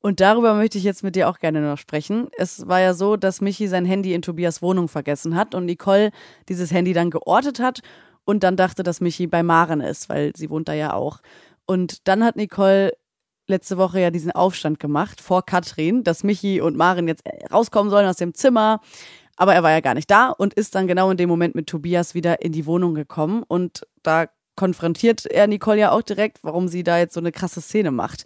[0.00, 2.28] Und darüber möchte ich jetzt mit dir auch gerne noch sprechen.
[2.38, 6.12] Es war ja so, dass Michi sein Handy in Tobias Wohnung vergessen hat und Nicole
[6.48, 7.80] dieses Handy dann geortet hat
[8.24, 11.18] und dann dachte, dass Michi bei Maren ist, weil sie wohnt da ja auch.
[11.66, 12.92] Und dann hat Nicole
[13.48, 18.06] letzte Woche ja diesen Aufstand gemacht vor Katrin, dass Michi und Maren jetzt rauskommen sollen
[18.06, 18.80] aus dem Zimmer.
[19.34, 21.66] Aber er war ja gar nicht da und ist dann genau in dem Moment mit
[21.66, 23.42] Tobias wieder in die Wohnung gekommen.
[23.48, 24.26] Und da
[24.58, 28.24] konfrontiert er Nicole ja auch direkt, warum sie da jetzt so eine krasse Szene macht.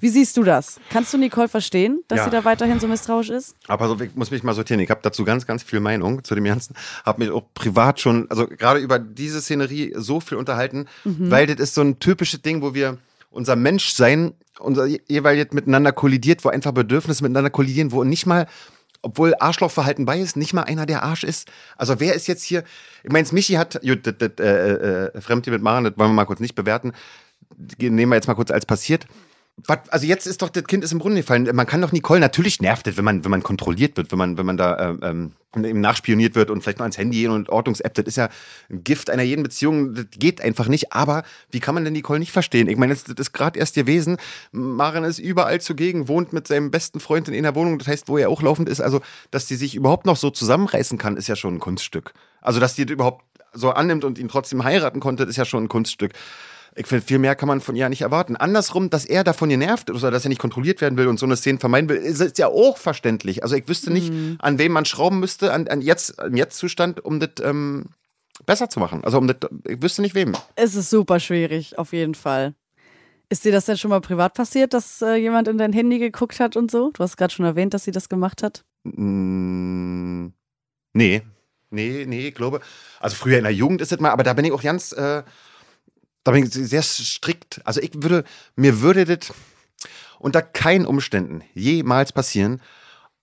[0.00, 0.78] Wie siehst du das?
[0.90, 2.24] Kannst du Nicole verstehen, dass Ja.
[2.26, 3.56] sie da weiterhin so misstrauisch ist?
[3.66, 4.80] Aber so, ich muss mich mal sortieren.
[4.80, 6.74] Ich habe dazu ganz, ganz viel Meinung zu dem Ganzen.
[7.04, 11.58] Habe mich auch privat schon, also gerade über diese Szenerie so viel unterhalten, weil das
[11.58, 12.98] ist so ein typisches Ding, wo wir
[13.30, 18.26] unser Menschsein, unser je- jeweils jetzt miteinander kollidiert, wo einfach Bedürfnisse miteinander kollidieren, wo nicht
[18.26, 18.46] mal,
[19.04, 21.50] obwohl Arschlochverhalten bei ist, nicht mal einer der Arsch ist.
[21.76, 22.64] Also wer ist jetzt hier,
[23.02, 26.24] ich meine, Michi hat, gut, das, äh, äh, Fremdgehen mit Maren, das wollen wir mal
[26.24, 26.92] kurz nicht bewerten,
[27.78, 29.06] nehmen wir jetzt mal kurz als passiert.
[29.56, 31.48] Was, also jetzt ist doch, das Kind ist im Brunnen gefallen.
[31.52, 34.36] Man kann doch Nicole, natürlich nervt es, wenn man, wenn man kontrolliert wird, wenn man,
[34.36, 37.50] wenn man da ähm, ähm, eben nachspioniert wird und vielleicht noch ans Handy gehen und
[37.50, 38.30] Ortungs-App, das ist ja
[38.68, 40.92] ein Gift einer jeden Beziehung, das geht einfach nicht.
[40.92, 42.68] Aber wie kann man denn Nicole nicht verstehen?
[42.68, 44.16] Ich meine, das, das ist gerade erst gewesen.
[44.50, 48.18] Maren ist überall zugegen, wohnt mit seinem besten Freund in einer Wohnung, das heißt, wo
[48.18, 48.80] er auch laufend ist.
[48.80, 52.12] Also, dass die sich überhaupt noch so zusammenreißen kann, ist ja schon ein Kunststück.
[52.40, 55.64] Also, dass die das überhaupt so annimmt und ihn trotzdem heiraten konnte, ist ja schon
[55.64, 56.12] ein Kunststück.
[56.76, 58.36] Ich finde, viel mehr kann man von ihr nicht erwarten.
[58.36, 61.26] Andersrum, dass er davon genervt ist oder dass er nicht kontrolliert werden will und so
[61.26, 63.42] eine Szene vermeiden will, ist, ja auch verständlich.
[63.44, 67.20] Also ich wüsste nicht, an wem man schrauben müsste, an, an jetzt, an Jetzt-Zustand, um
[67.20, 67.86] das ähm,
[68.46, 69.04] besser zu machen.
[69.04, 69.36] Also um das,
[69.68, 70.34] ich wüsste nicht wem.
[70.56, 72.54] Es ist super schwierig, auf jeden Fall.
[73.28, 76.40] Ist dir das denn schon mal privat passiert, dass äh, jemand in dein Handy geguckt
[76.40, 76.90] hat und so?
[76.92, 78.64] Du hast gerade schon erwähnt, dass sie das gemacht hat.
[78.84, 80.26] Mm,
[80.92, 81.22] nee,
[81.70, 82.60] nee, nee, ich glaube.
[83.00, 85.22] Also früher in der Jugend ist es mal, aber da bin ich auch ganz, äh,
[86.24, 87.60] da bin ich sehr strikt.
[87.64, 88.24] Also ich würde,
[88.56, 89.32] mir würde das
[90.18, 92.60] unter keinen Umständen jemals passieren,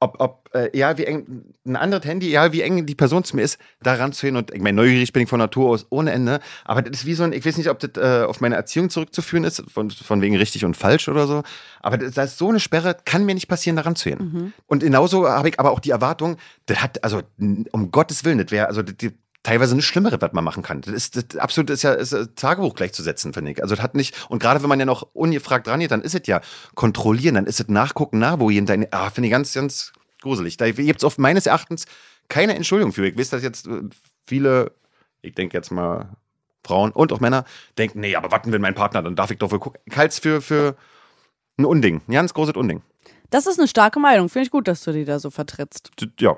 [0.02, 3.36] ob, ob äh, egal wie eng ein anderes Handy, egal wie eng die Person zu
[3.36, 6.40] mir ist, da ranzuhören und ich meine, neugierig bin ich von Natur aus ohne Ende,
[6.66, 8.90] aber das ist wie so ein, ich weiß nicht, ob das äh, auf meine Erziehung
[8.90, 11.44] zurückzuführen ist, von, von wegen richtig und falsch oder so,
[11.82, 14.32] aber das, das ist so eine Sperre, kann mir nicht passieren, da ranzuhören.
[14.34, 14.54] Mhm.
[14.66, 18.50] Und genauso habe ich aber auch die Erwartung, das hat, also um Gottes Willen, das
[18.50, 19.12] wäre, also das, die,
[19.44, 20.82] teilweise eine Schlimmere, was man machen kann.
[20.82, 23.62] Das ist das absolut ist ja ist Tagebuch gleichzusetzen, finde ich.
[23.62, 26.16] Also das hat nicht und gerade wenn man ja noch ungefragt dran geht, dann ist
[26.16, 26.42] es ja
[26.76, 30.58] kontrollieren, dann ist es nachgucken, na, wo jeden deine ah, finde ich ganz ganz gruselig.
[30.58, 31.86] Da gibt es oft meines Erachtens
[32.30, 33.06] keine Entschuldigung für.
[33.08, 33.82] Ich weiß, dass jetzt äh,
[34.26, 34.72] viele,
[35.22, 36.16] ich denke jetzt mal
[36.64, 37.46] Frauen und auch Männer
[37.78, 39.82] denken, nee, aber warten, wenn mein Partner, dann darf ich doch wohl gucken.
[39.86, 40.76] Es für, für
[41.58, 42.82] ein Unding, ein ganz großes Unding.
[43.32, 44.28] Das ist eine starke Meinung.
[44.30, 45.90] Finde ich gut, dass du die da so vertrittst.
[46.20, 46.36] Ja.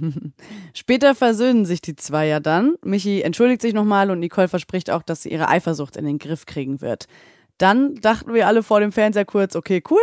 [0.74, 2.76] Später versöhnen sich die zwei ja dann.
[2.84, 6.44] Michi entschuldigt sich nochmal und Nicole verspricht auch, dass sie ihre Eifersucht in den Griff
[6.44, 7.08] kriegen wird.
[7.56, 9.98] Dann dachten wir alle vor dem Fernseher kurz, okay, cool,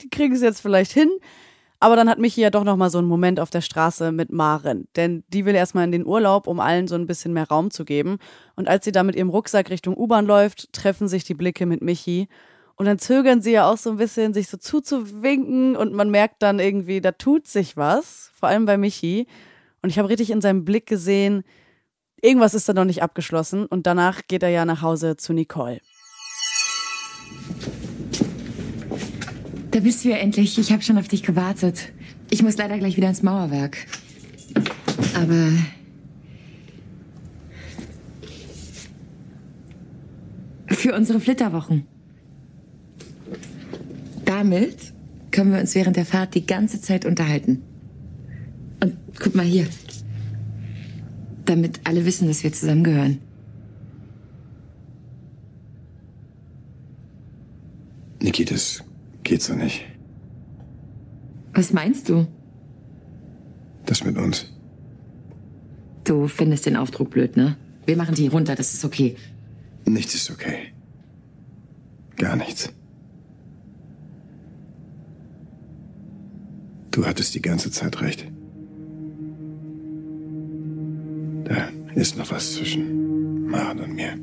[0.00, 1.10] die kriegen es jetzt vielleicht hin.
[1.78, 4.88] Aber dann hat Michi ja doch nochmal so einen Moment auf der Straße mit Maren.
[4.96, 7.84] Denn die will erstmal in den Urlaub, um allen so ein bisschen mehr Raum zu
[7.84, 8.18] geben.
[8.56, 11.82] Und als sie da mit ihrem Rucksack Richtung U-Bahn läuft, treffen sich die Blicke mit
[11.82, 12.28] Michi.
[12.76, 16.42] Und dann zögern sie ja auch so ein bisschen, sich so zuzuwinken und man merkt
[16.42, 19.26] dann irgendwie, da tut sich was, vor allem bei Michi.
[19.82, 21.42] Und ich habe richtig in seinem Blick gesehen,
[22.20, 25.80] irgendwas ist da noch nicht abgeschlossen und danach geht er ja nach Hause zu Nicole.
[29.70, 30.58] Da bist du ja endlich.
[30.58, 31.92] Ich habe schon auf dich gewartet.
[32.30, 33.86] Ich muss leider gleich wieder ins Mauerwerk.
[35.14, 35.52] Aber
[40.68, 41.86] für unsere Flitterwochen.
[44.24, 44.92] Damit
[45.30, 47.62] können wir uns während der Fahrt die ganze Zeit unterhalten.
[48.82, 49.66] Und guck mal hier.
[51.44, 53.18] Damit alle wissen, dass wir zusammengehören.
[58.20, 58.82] Niki, das
[59.22, 59.84] geht so nicht.
[61.54, 62.26] Was meinst du?
[63.84, 64.52] Das mit uns.
[66.04, 67.56] Du findest den Aufdruck blöd, ne?
[67.86, 69.16] Wir machen die runter, das ist okay.
[69.84, 70.72] Nichts ist okay.
[72.16, 72.72] Gar nichts.
[76.96, 78.26] Du hattest die ganze Zeit recht.
[81.44, 84.14] Da ist noch was zwischen Maren und mir.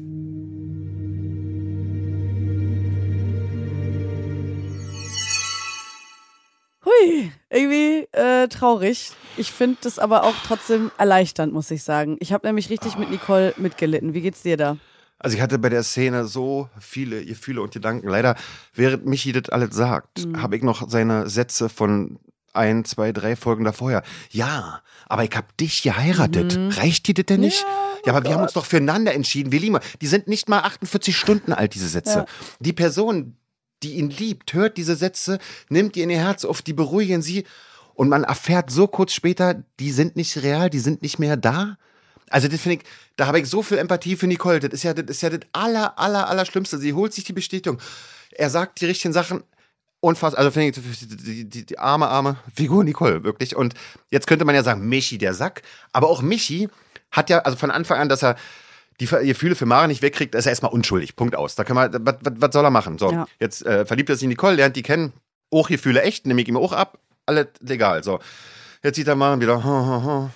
[6.83, 9.11] Hui, irgendwie äh, traurig.
[9.37, 12.17] Ich finde das aber auch trotzdem erleichternd, muss ich sagen.
[12.21, 14.15] Ich habe nämlich richtig mit Nicole mitgelitten.
[14.15, 14.77] Wie geht's dir da?
[15.19, 18.07] Also ich hatte bei der Szene so viele Gefühle und Gedanken.
[18.07, 18.35] Leider,
[18.73, 20.41] während Michi das alles sagt, mhm.
[20.41, 22.17] habe ich noch seine Sätze von
[22.53, 24.03] ein, zwei, drei Folgen davor.
[24.31, 26.57] Ja, aber ich hab dich geheiratet.
[26.57, 26.69] Mhm.
[26.69, 27.61] Reicht dir das denn nicht?
[27.61, 28.29] Ja, oh ja aber Gott.
[28.29, 29.51] wir haben uns doch füreinander entschieden.
[29.51, 29.79] Wir lieben.
[30.01, 32.19] Die sind nicht mal 48 Stunden alt, diese Sätze.
[32.19, 32.25] Ja.
[32.59, 33.35] Die Person,
[33.81, 35.39] die ihn liebt, hört diese Sätze,
[35.69, 37.45] nimmt ihr in ihr Herz auf, die beruhigen sie.
[37.95, 41.77] Und man erfährt so kurz später, die sind nicht real, die sind nicht mehr da.
[42.29, 42.83] Also das finde ich,
[43.15, 44.59] da habe ich so viel Empathie für Nicole.
[44.59, 46.79] Das ist ja das, ist ja das aller, aller, aller Schlimmste.
[46.79, 47.79] Sie holt sich die Bestätigung.
[48.31, 49.43] Er sagt die richtigen Sachen
[50.03, 53.55] unfassbar, also finde ich, die, die, die, arme, arme Figur Nicole, wirklich.
[53.55, 53.73] Und
[54.11, 55.61] jetzt könnte man ja sagen, Michi, der Sack.
[55.93, 56.69] Aber auch Michi
[57.11, 58.35] hat ja, also von Anfang an, dass er
[58.99, 61.15] die Gefühle für Mara nicht wegkriegt, ist er erstmal unschuldig.
[61.15, 61.55] Punkt aus.
[61.55, 62.97] Da kann man, was, soll er machen?
[62.97, 63.27] So, ja.
[63.39, 65.13] jetzt äh, verliebt er sich in Nicole, lernt die kennen,
[65.49, 68.03] auch Gefühle echt, nehme ich ihm auch ab, alles legal.
[68.03, 68.19] So,
[68.83, 70.29] jetzt sieht er Maren wieder, ho, ho, ho.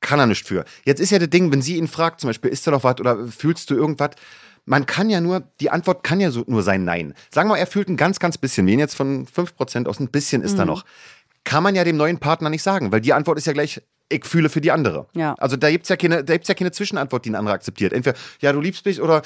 [0.00, 0.64] kann er nicht für.
[0.84, 3.00] Jetzt ist ja das Ding, wenn sie ihn fragt, zum Beispiel, ist da noch was
[3.00, 4.10] oder fühlst du irgendwas?
[4.66, 7.14] Man kann ja nur, die Antwort kann ja so nur sein Nein.
[7.32, 10.08] Sagen wir mal, er fühlt ein ganz, ganz bisschen, wen jetzt von 5% aus ein
[10.08, 10.58] bisschen ist mhm.
[10.58, 10.84] da noch.
[11.44, 14.24] Kann man ja dem neuen Partner nicht sagen, weil die Antwort ist ja gleich, ich
[14.24, 15.06] fühle für die andere.
[15.14, 15.34] Ja.
[15.38, 17.92] Also da gibt es ja, keine, ja keine Zwischenantwort, die ein anderer akzeptiert.
[17.92, 19.22] Entweder, ja, du liebst mich oder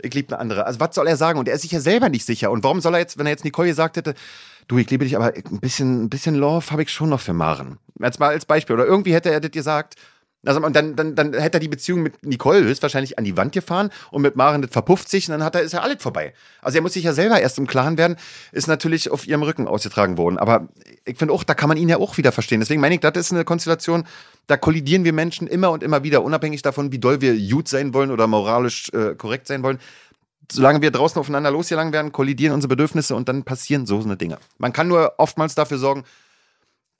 [0.00, 0.66] ich liebe eine andere.
[0.66, 1.38] Also was soll er sagen?
[1.38, 2.50] Und er ist sich ja selber nicht sicher.
[2.50, 4.14] Und warum soll er jetzt, wenn er jetzt Nicole gesagt hätte,
[4.68, 7.32] du, ich liebe dich, aber ein bisschen, ein bisschen Love habe ich schon noch für
[7.32, 7.78] Maren.
[7.98, 8.74] Jetzt mal als Beispiel.
[8.74, 9.96] Oder irgendwie hätte er das gesagt,
[10.44, 13.52] also, und dann, dann, dann hätte er die Beziehung mit Nicole höchstwahrscheinlich an die Wand
[13.52, 16.34] gefahren und mit Maren das verpufft sich und dann hat er, ist ja alles vorbei.
[16.60, 18.16] Also er muss sich ja selber erst im Klaren werden,
[18.50, 20.38] ist natürlich auf ihrem Rücken ausgetragen worden.
[20.38, 20.68] Aber
[21.04, 22.58] ich finde auch, da kann man ihn ja auch wieder verstehen.
[22.58, 24.04] Deswegen meine ich, das ist eine Konstellation,
[24.48, 27.94] da kollidieren wir Menschen immer und immer wieder, unabhängig davon, wie doll wir gut sein
[27.94, 29.78] wollen oder moralisch äh, korrekt sein wollen.
[30.50, 34.38] Solange wir draußen aufeinander losgelangen werden, kollidieren unsere Bedürfnisse und dann passieren so eine Dinge.
[34.58, 36.02] Man kann nur oftmals dafür sorgen,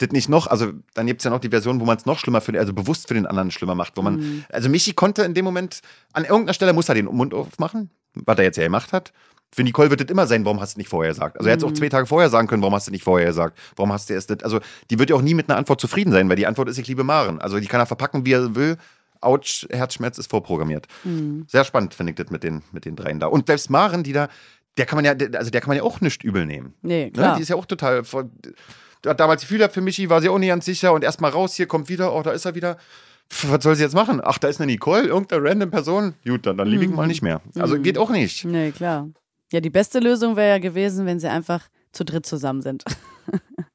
[0.02, 2.18] das nicht noch, also dann gibt es ja noch die Version, wo man es noch
[2.18, 4.44] schlimmer für, also bewusst für den anderen schlimmer macht, wo man, mhm.
[4.50, 5.80] also Michi konnte in dem Moment,
[6.12, 9.12] an irgendeiner Stelle muss er den Mund aufmachen, was er jetzt ja gemacht hat.
[9.54, 11.36] Für Nicole wird das immer sein, warum hast du nicht vorher gesagt?
[11.36, 11.78] Also er hätte es auch mhm.
[11.78, 13.58] zwei Tage vorher sagen können, warum hast du nicht vorher gesagt?
[13.76, 14.42] Warum hast du erst das?
[14.42, 16.78] Also die wird ja auch nie mit einer Antwort zufrieden sein, weil die Antwort ist,
[16.78, 17.38] ich liebe Maren.
[17.38, 18.78] Also die kann er verpacken, wie er will.
[19.20, 20.86] Autsch, Herzschmerz ist vorprogrammiert.
[21.04, 21.44] Mhm.
[21.48, 23.26] Sehr spannend, finde ich das mit den, mit den dreien da.
[23.26, 24.28] Und selbst Maren, die da
[24.78, 26.74] der kann man ja, also der kann man ja auch nicht übel nehmen.
[26.82, 27.10] Nee, Ne?
[27.12, 27.36] klar.
[27.36, 28.04] Die ist ja auch total.
[28.04, 28.30] voll-
[29.06, 31.54] hat damals Gefühl gehabt für Michi, war sie auch nicht ganz sicher und erstmal raus,
[31.54, 32.76] hier kommt wieder, oh, da ist er wieder.
[33.30, 34.20] Pff, Was soll sie jetzt machen?
[34.22, 36.14] Ach, da ist eine Nicole, irgendeine random Person.
[36.26, 36.96] Gut, dann, dann liebe ich Mhm.
[36.96, 37.40] mal nicht mehr.
[37.58, 38.44] Also geht auch nicht.
[38.44, 39.08] Nee, klar.
[39.52, 42.84] Ja, die beste Lösung wäre ja gewesen, wenn sie einfach zu dritt zusammen sind.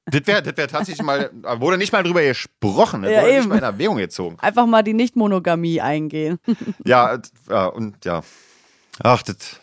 [0.09, 3.39] Das wäre das wär tatsächlich mal, wurde nicht mal drüber gesprochen, das Ja, wurde nicht
[3.39, 3.49] eben.
[3.49, 4.37] mal in Erwägung gezogen.
[4.39, 6.39] Einfach mal die Nicht-Monogamie eingehen.
[6.85, 7.19] Ja,
[7.49, 8.23] ja, und ja.
[9.03, 9.59] Ach, das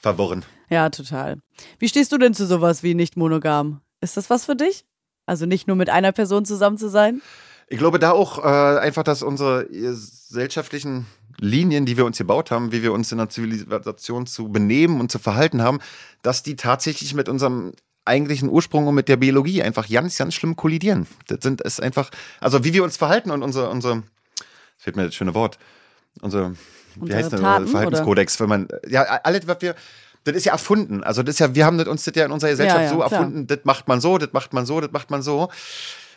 [0.00, 0.44] verworren.
[0.70, 1.38] Ja, total.
[1.80, 3.80] Wie stehst du denn zu sowas wie nicht-monogam?
[4.00, 4.84] Ist das was für dich?
[5.28, 7.20] Also nicht nur mit einer Person zusammen zu sein?
[7.68, 11.06] Ich glaube da auch äh, einfach, dass unsere gesellschaftlichen
[11.38, 15.12] Linien, die wir uns gebaut haben, wie wir uns in der Zivilisation zu benehmen und
[15.12, 15.80] zu verhalten haben,
[16.22, 17.72] dass die tatsächlich mit unserem
[18.06, 21.06] eigentlichen Ursprung und mit der Biologie einfach ganz, ganz schlimm kollidieren.
[21.26, 22.10] Das sind es einfach,
[22.40, 24.02] also wie wir uns verhalten und unser, unser,
[24.78, 25.58] fehlt mir das schöne Wort,
[26.22, 26.52] unser,
[26.94, 29.74] wie Unsere heißt das, Verhaltenskodex, wenn man, ja, alles, was wir,
[30.24, 31.02] das ist ja erfunden.
[31.02, 32.90] Also das ist ja, wir haben das uns das ja in unserer Gesellschaft Ja, ja,
[32.90, 33.12] so klar.
[33.12, 35.48] erfunden, das macht man so, das macht man so, das macht man so.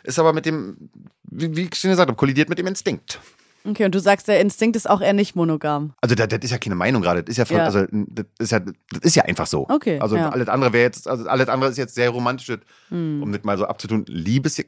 [0.04, 0.90] Ist aber mit dem,
[1.24, 3.20] wie, wie ich schon gesagt habe, kollidiert mit dem Instinkt.
[3.64, 5.92] Okay, und du sagst, der Instinkt ist auch eher nicht monogam.
[6.00, 7.22] Also das, das ist ja keine Meinung gerade.
[7.22, 7.64] Das ist ja, von, Ja.
[7.64, 9.68] also das ist ja, das ist ja einfach so.
[9.68, 10.30] Okay, Also ja.
[10.30, 12.52] alles andere wäre jetzt, also alles andere ist jetzt sehr romantisch,
[12.88, 13.22] Hm.
[13.22, 14.04] um das mal so abzutun.
[14.08, 14.62] Liebes,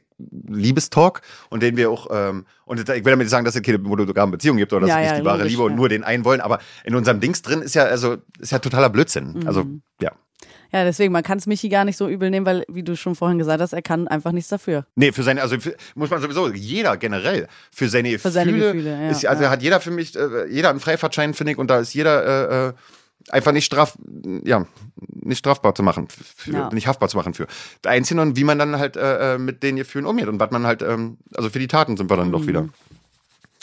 [0.47, 3.77] Liebestalk und den wir auch, ähm, und ich will damit nicht sagen, dass es keine
[3.79, 6.03] monogame Beziehung gibt oder dass Ja, es nicht die wahre logisch, Liebe und nur den
[6.03, 9.33] einen wollen, aber in unserem Dings drin ist ja, also, ist ja totaler Blödsinn.
[9.39, 9.47] Mhm.
[9.47, 9.65] Also,
[10.01, 10.11] ja.
[10.75, 13.15] Ja, deswegen, man kann es Michi gar nicht so übel nehmen, weil, wie du schon
[13.15, 14.85] vorhin gesagt hast, er kann einfach nichts dafür.
[14.95, 18.19] Nee, für seine, also für, muss man sowieso, jeder generell, für seine Gefühle.
[18.19, 19.51] Für seine Gefühle, ja, ist, also ja.
[19.51, 22.67] hat jeder für mich, äh, jeder einen Freifahrtschein, finde ich, und da ist jeder äh,
[22.67, 22.73] äh,
[23.29, 23.97] einfach nicht straf,
[24.43, 24.65] ja,
[25.13, 26.69] nicht strafbar zu machen, für, Ja.
[26.73, 27.47] nicht haftbar zu machen für.
[27.85, 30.51] Der Einzige und wie man dann halt äh, äh, mit den Gefühlen umgeht und was
[30.51, 32.67] man halt, ähm, also für die Taten sind wir dann doch wieder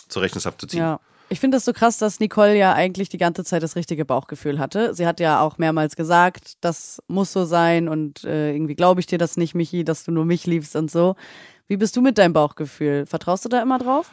[0.09, 0.81] zur Rechenschaft zu ziehen.
[0.81, 0.87] Mhm.
[0.87, 1.01] Ja.
[1.33, 4.59] Ich finde das so krass, dass Nicole ja eigentlich die ganze Zeit das richtige Bauchgefühl
[4.59, 4.95] hatte.
[4.95, 9.07] Sie hat ja auch mehrmals gesagt, das muss so sein und äh, irgendwie glaube ich
[9.07, 11.17] dir das nicht, Michi, dass du nur mich liebst und so.
[11.69, 13.07] Wie bist du mit deinem Bauchgefühl?
[13.07, 14.11] Vertraust du da immer drauf?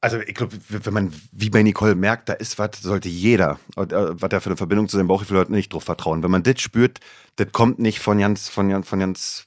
[0.00, 3.86] Also ich glaube, wenn man wie bei Nicole merkt, da ist was, sollte jeder, äh,
[3.90, 6.22] was er für eine Verbindung zu seinem Bauchgefühl hat, nicht drauf vertrauen.
[6.22, 7.00] Wenn man das spürt,
[7.34, 9.46] das kommt nicht von ganz, von ganz, von ganz,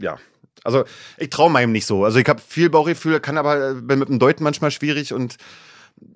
[0.00, 0.16] ja.
[0.64, 0.84] Also
[1.18, 2.06] ich traue meinem nicht so.
[2.06, 5.36] Also ich habe viel Bauchgefühl, kann aber äh, bin mit dem Deuten manchmal schwierig und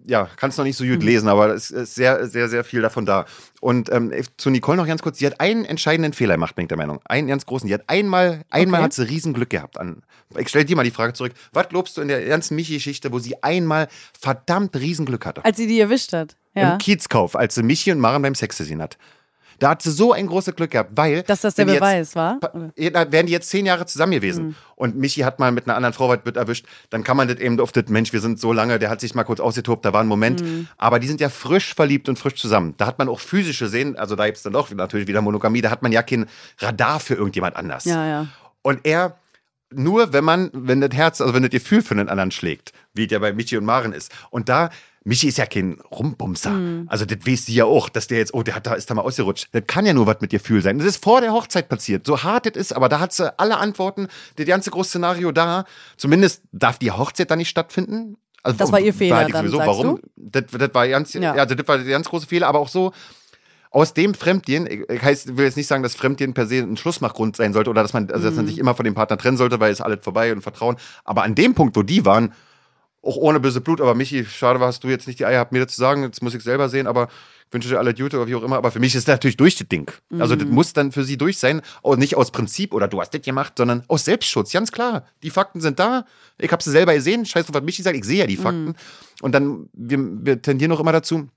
[0.07, 2.83] ja, kann es noch nicht so gut lesen, aber es ist sehr, sehr, sehr viel
[2.83, 3.26] davon da.
[3.61, 6.68] Und ähm, zu Nicole noch ganz kurz, sie hat einen entscheidenden Fehler gemacht, bin ich
[6.68, 7.01] der Meinung.
[7.05, 7.66] Einen ganz großen.
[7.68, 8.85] Die hat einmal, einmal Okay.
[8.85, 9.78] hat sie Riesenglück gehabt.
[9.78, 10.03] An,
[10.37, 11.33] ich stelle dir mal die Frage zurück.
[11.53, 15.45] Was glaubst du in der ganzen Michi-Geschichte, wo sie einmal verdammt Riesenglück hatte?
[15.45, 16.37] Als sie die erwischt hat.
[16.55, 16.72] Ja.
[16.72, 18.99] Im Kiezkauf, als sie Michi und Maren beim Sex gesehen hat.
[19.61, 21.23] Da hat sie so ein großes Glück gehabt, weil.
[21.23, 22.41] Dass das der Beweis war?
[22.75, 24.55] Jetzt, ja, da wären die jetzt zehn Jahre zusammen gewesen Mhm.
[24.75, 27.39] und Michi hat mal mit einer anderen Frau was wird erwischt, dann kann man das
[27.39, 29.93] eben auf das Mensch, wir sind so lange, der hat sich mal kurz ausgetobt, da
[29.93, 30.43] war ein Moment.
[30.43, 30.67] Mhm.
[30.79, 32.75] Aber die sind ja frisch verliebt und frisch zusammen.
[32.79, 35.61] Da hat man auch physische Sehen, also da gibt es dann doch natürlich wieder Monogamie,
[35.61, 36.27] da hat man ja kein
[36.59, 37.85] Radar für irgendjemand anders.
[37.85, 38.27] Ja, ja.
[38.63, 39.17] Und er,
[39.73, 43.07] nur wenn man, wenn das Herz, also wenn das Gefühl für den anderen schlägt, wie
[43.07, 44.11] der bei Michi und Maren ist.
[44.31, 44.71] Und da,
[45.03, 46.51] Michi ist ja kein Rumbumser.
[46.51, 46.85] Mhm.
[46.89, 48.95] Also das weiß sie ja auch, dass der jetzt, oh, der hat da, ist da
[48.95, 49.49] mal ausgerutscht.
[49.53, 50.79] Das kann ja nur was mit Gefühl sein.
[50.79, 52.07] Das ist vor der Hochzeit passiert.
[52.07, 55.65] So hart das ist, aber da hat sie alle Antworten, das ganze große Szenario da.
[55.97, 58.19] Zumindest darf die Hochzeit da nicht stattfinden.
[58.43, 59.57] Also, Das war ihr Fehler ich dann, sowieso.
[59.59, 60.01] sagst Warum?
[60.17, 61.33] Das, das war ganz, Ja.
[61.33, 62.93] also das war der ganz große Fehler, aber auch so,
[63.71, 67.37] aus dem Fremdgehen, ich, heißt, will jetzt nicht sagen, dass Fremdgehen per se ein Schlussmachgrund
[67.37, 69.61] sein sollte oder dass man, also dass man sich immer von dem Partner trennen sollte,
[69.61, 70.77] weil es alles vorbei und Vertrauen.
[71.05, 72.33] Aber an dem Punkt, wo die waren,
[73.03, 75.65] auch ohne böse Blut, aber Michi, schade hast du jetzt nicht die Eier gehabt, mir
[75.65, 77.09] das zu sagen, jetzt muss ich selber sehen, aber
[77.49, 79.37] ich wünsche dir alle Gute oder wie auch immer, aber für mich ist das natürlich
[79.37, 79.91] durch das Ding.
[80.21, 83.13] Also das muss dann für sie durch sein, und nicht aus Prinzip oder du hast
[83.13, 85.05] das gemacht, sondern aus Selbstschutz, ganz klar.
[85.23, 86.05] Die Fakten sind da,
[86.39, 88.75] ich habe sie selber gesehen, scheiß drauf, was Michi sagt, ich sehe ja die Fakten.
[89.21, 91.29] Und dann, wir, wir tendieren auch immer dazu,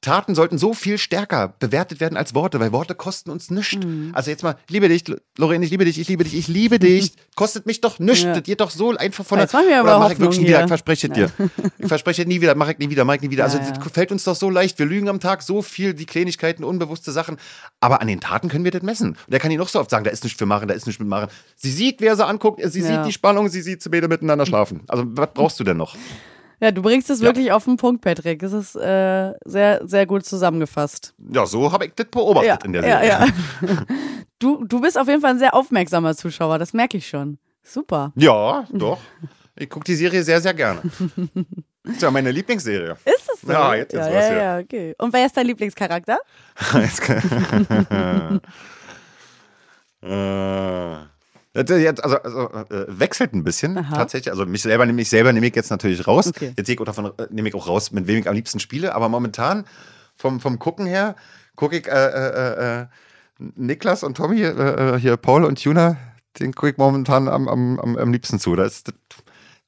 [0.00, 3.76] Taten sollten so viel stärker bewertet werden als Worte, weil Worte kosten uns nichts.
[3.84, 4.10] Mhm.
[4.14, 5.04] Also jetzt mal, liebe dich,
[5.36, 8.22] Lorraine, ich liebe dich, ich liebe dich, ich liebe dich, kostet mich doch nichts.
[8.22, 8.32] Ja.
[8.34, 10.48] Das geht doch so einfach von Jetzt machen wir aber Oder mach ich wirklich nie
[10.48, 11.30] wieder, ich verspreche es dir.
[11.78, 13.44] Ich verspreche es nie wieder, mach ich nie wieder, mach ich nie wieder.
[13.44, 13.90] Also Ja, das ja.
[13.90, 14.78] fällt uns doch so leicht.
[14.78, 17.36] Wir lügen am Tag so viel, die Kleinigkeiten, unbewusste Sachen.
[17.80, 19.10] Aber an den Taten können wir das messen.
[19.10, 20.86] Und der kann Ihnen noch so oft sagen, da ist nichts für machen, da ist
[20.86, 21.28] nichts mit machen.
[21.56, 22.86] Sie sieht, wer sie anguckt, sie Ja.
[22.86, 24.80] sieht die Spannung, sie sieht sie beide miteinander schlafen.
[24.88, 25.96] Also was brauchst du denn noch?
[26.60, 27.26] Ja, du bringst es Ja.
[27.26, 28.42] wirklich auf den Punkt, Patrick.
[28.42, 31.14] Es ist äh, sehr, sehr gut zusammengefasst.
[31.32, 33.08] Ja, so habe ich das beobachtet Ja, in der ja, Serie.
[33.08, 33.26] ja.
[34.38, 37.38] Du, du bist auf jeden Fall ein sehr aufmerksamer Zuschauer, das merke ich schon.
[37.62, 38.10] Super.
[38.16, 38.98] Ja, doch.
[39.54, 40.80] Ich gucke die Serie sehr, sehr gerne.
[41.84, 42.92] Ist ja meine Lieblingsserie.
[43.04, 43.52] Ist es so?
[43.52, 44.36] Ja, jetzt ist ja, ja, hier.
[44.36, 44.94] ja, okay.
[44.98, 46.18] Und wer ist dein Lieblingscharakter?
[46.74, 47.00] Jetzt
[50.02, 50.96] Äh,
[51.54, 53.96] jetzt, also, also äh, wechselt ein bisschen Aha.
[53.96, 54.30] tatsächlich.
[54.30, 56.28] Also mich selber nehme ich selber nehme ich jetzt natürlich raus.
[56.28, 56.52] Okay.
[56.56, 58.94] Jetzt sehe ich davon, äh, nehme ich auch raus, mit wem ich am liebsten spiele.
[58.94, 59.64] Aber momentan
[60.16, 61.16] vom, vom Gucken her
[61.56, 62.86] gucke ich äh, äh, äh,
[63.38, 65.96] Niklas und Tommy, hier Paul und Tuna,
[66.38, 68.54] den gucke ich momentan am, am, am, am liebsten zu.
[68.54, 68.94] Das das,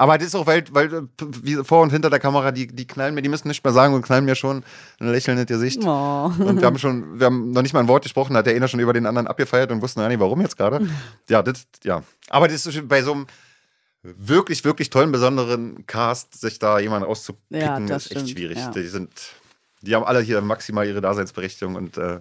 [0.03, 1.07] aber das ist auch, weil, weil
[1.43, 3.95] wie vor und hinter der Kamera, die, die knallen mir, die müssen nicht mehr sagen
[3.95, 4.65] und knallen mir schon
[4.99, 5.81] ein Lächeln in Gesicht.
[5.85, 6.33] Oh.
[6.41, 8.57] Und wir haben schon, wir haben noch nicht mal ein Wort gesprochen, da hat der
[8.57, 10.89] eine schon über den anderen abgefeiert und wussten gar nicht, warum jetzt gerade.
[11.29, 12.03] Ja, das, ja.
[12.31, 13.27] Aber das ist bei so einem
[14.03, 18.59] wirklich, wirklich tollen, besonderen Cast, sich da jemanden rauszupicken, Ja, das ist echt stimmt, schwierig.
[18.59, 18.71] ja.
[18.73, 19.13] Die sind,
[19.83, 22.19] die haben alle hier maximal ihre Daseinsberechtigung und äh,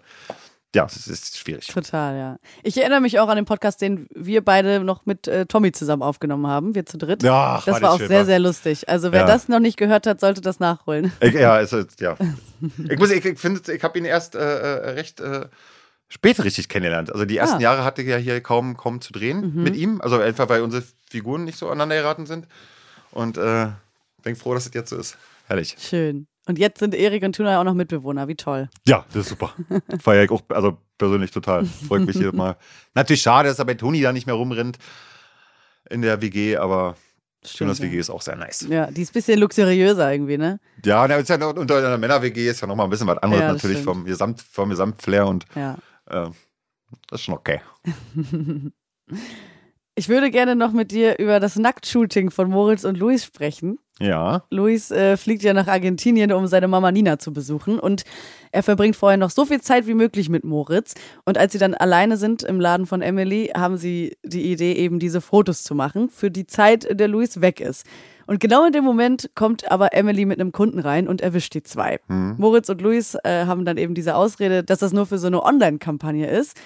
[0.75, 1.67] ja, es ist schwierig.
[1.67, 2.37] Total, ja.
[2.63, 6.01] Ich erinnere mich auch an den Podcast, den wir beide noch mit äh, Tommy zusammen
[6.01, 7.23] aufgenommen haben, wir zu dritt.
[7.23, 8.25] Ja, das war war auch schön, sehr, wa?
[8.25, 8.87] sehr lustig.
[8.89, 9.27] Also wer Ja.
[9.27, 11.11] das noch nicht gehört hat, sollte das nachholen.
[11.21, 12.15] Ich, ja, es ist, ja.
[12.89, 15.45] Ich muss, ich, ich finde, ich habe ihn erst äh, äh, recht äh,
[16.07, 17.11] spät richtig kennengelernt.
[17.11, 17.57] Also die ersten Ah.
[17.57, 17.63] Mhm.
[17.63, 19.99] Jahre hatte ich ja hier kaum, kaum zu drehen mit ihm.
[20.01, 22.47] Also einfach, weil unsere Figuren nicht so aneinander geraten sind.
[23.11, 23.67] Und äh,
[24.23, 25.17] bin froh, dass es jetzt so ist.
[25.47, 25.75] Herrlich.
[25.79, 26.27] Schön.
[26.47, 28.27] Und jetzt sind Erik und Tuna auch noch Mitbewohner.
[28.27, 28.69] Wie toll.
[28.87, 29.53] Ja, das ist super.
[30.01, 31.65] Feier ich auch, also persönlich total.
[31.65, 32.57] Freut mich jedes Mal.
[32.95, 34.77] Natürlich schade, dass er bei Toni da nicht mehr rumrennt
[35.89, 36.95] in der WG, aber
[37.43, 37.85] Jonas ja.
[37.85, 38.65] WG ist auch sehr nice.
[38.69, 40.59] Ja, die ist ein bisschen luxuriöser irgendwie, ne?
[40.85, 43.41] Ja, na, ist ja noch, unter einer Männer-WG ist ja nochmal ein bisschen was anderes
[43.43, 43.95] Ja, natürlich stimmt.
[43.97, 45.73] vom, Gesamt, vom Gesamtflair und Ja.
[46.07, 46.29] äh,
[47.09, 47.61] das ist schon okay.
[49.95, 53.77] Ich würde gerne noch mit dir über das Nacktshooting von Moritz und Luis sprechen.
[54.01, 54.43] Ja.
[54.49, 57.79] Luis äh, fliegt ja nach Argentinien, um seine Mama Nina zu besuchen.
[57.79, 58.03] Und
[58.51, 60.95] er verbringt vorher noch so viel Zeit wie möglich mit Moritz.
[61.25, 64.99] Und als sie dann alleine sind im Laden von Emily, haben sie die Idee, eben
[64.99, 67.85] diese Fotos zu machen für die Zeit, in der Luis weg ist.
[68.27, 71.63] Und genau in dem Moment kommt aber Emily mit einem Kunden rein und erwischt die
[71.63, 71.99] zwei.
[72.07, 75.43] Moritz und Luis äh, haben dann eben diese Ausrede, dass das nur für so eine
[75.43, 76.57] Online-Kampagne ist.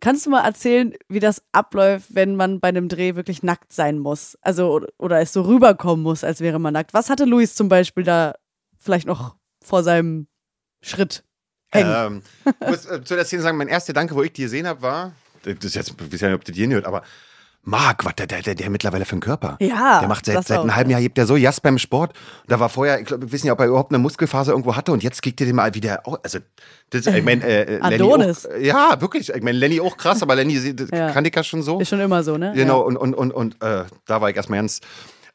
[0.00, 3.98] Kannst du mal erzählen, wie das abläuft, wenn man bei einem Dreh wirklich nackt sein
[3.98, 4.36] muss?
[4.42, 6.92] Also, oder, es so rüberkommen muss, als wäre man nackt.
[6.92, 8.34] Was hatte Luis zum Beispiel da
[8.78, 10.26] vielleicht noch vor seinem
[10.82, 11.24] Schritt
[11.70, 12.22] hängen?
[12.46, 14.66] Ähm, ich muss äh, zu der Szene sagen, mein erster Gedanke, wo ich die gesehen
[14.66, 17.02] habe, war, das ist jetzt, ich weiß nicht, ob du die hört, aber
[17.64, 19.56] Marc, was der, der, der, der mittlerweile für einen Körper?
[19.60, 20.98] Ja, Der macht seit, seit einem halben ja.
[20.98, 22.12] Jahr, hebt der so Jas beim Sport.
[22.46, 24.92] Da war vorher, ich glaube, wir wissen ja, ob er überhaupt eine Muskelphase irgendwo hatte
[24.92, 26.38] und jetzt kriegt er den mal wieder, also,
[26.90, 28.46] das, ich meine, äh, äh, Lenny Adonis.
[28.46, 30.54] Auch, ja, wirklich, ich meine, Lenny auch krass, aber Lenny
[30.92, 31.10] Ja.
[31.10, 31.80] kann ich ja schon so.
[31.80, 32.52] Ist schon immer so, ne?
[32.54, 34.80] Genau, und, und, und, und äh, da war ich erstmal ganz.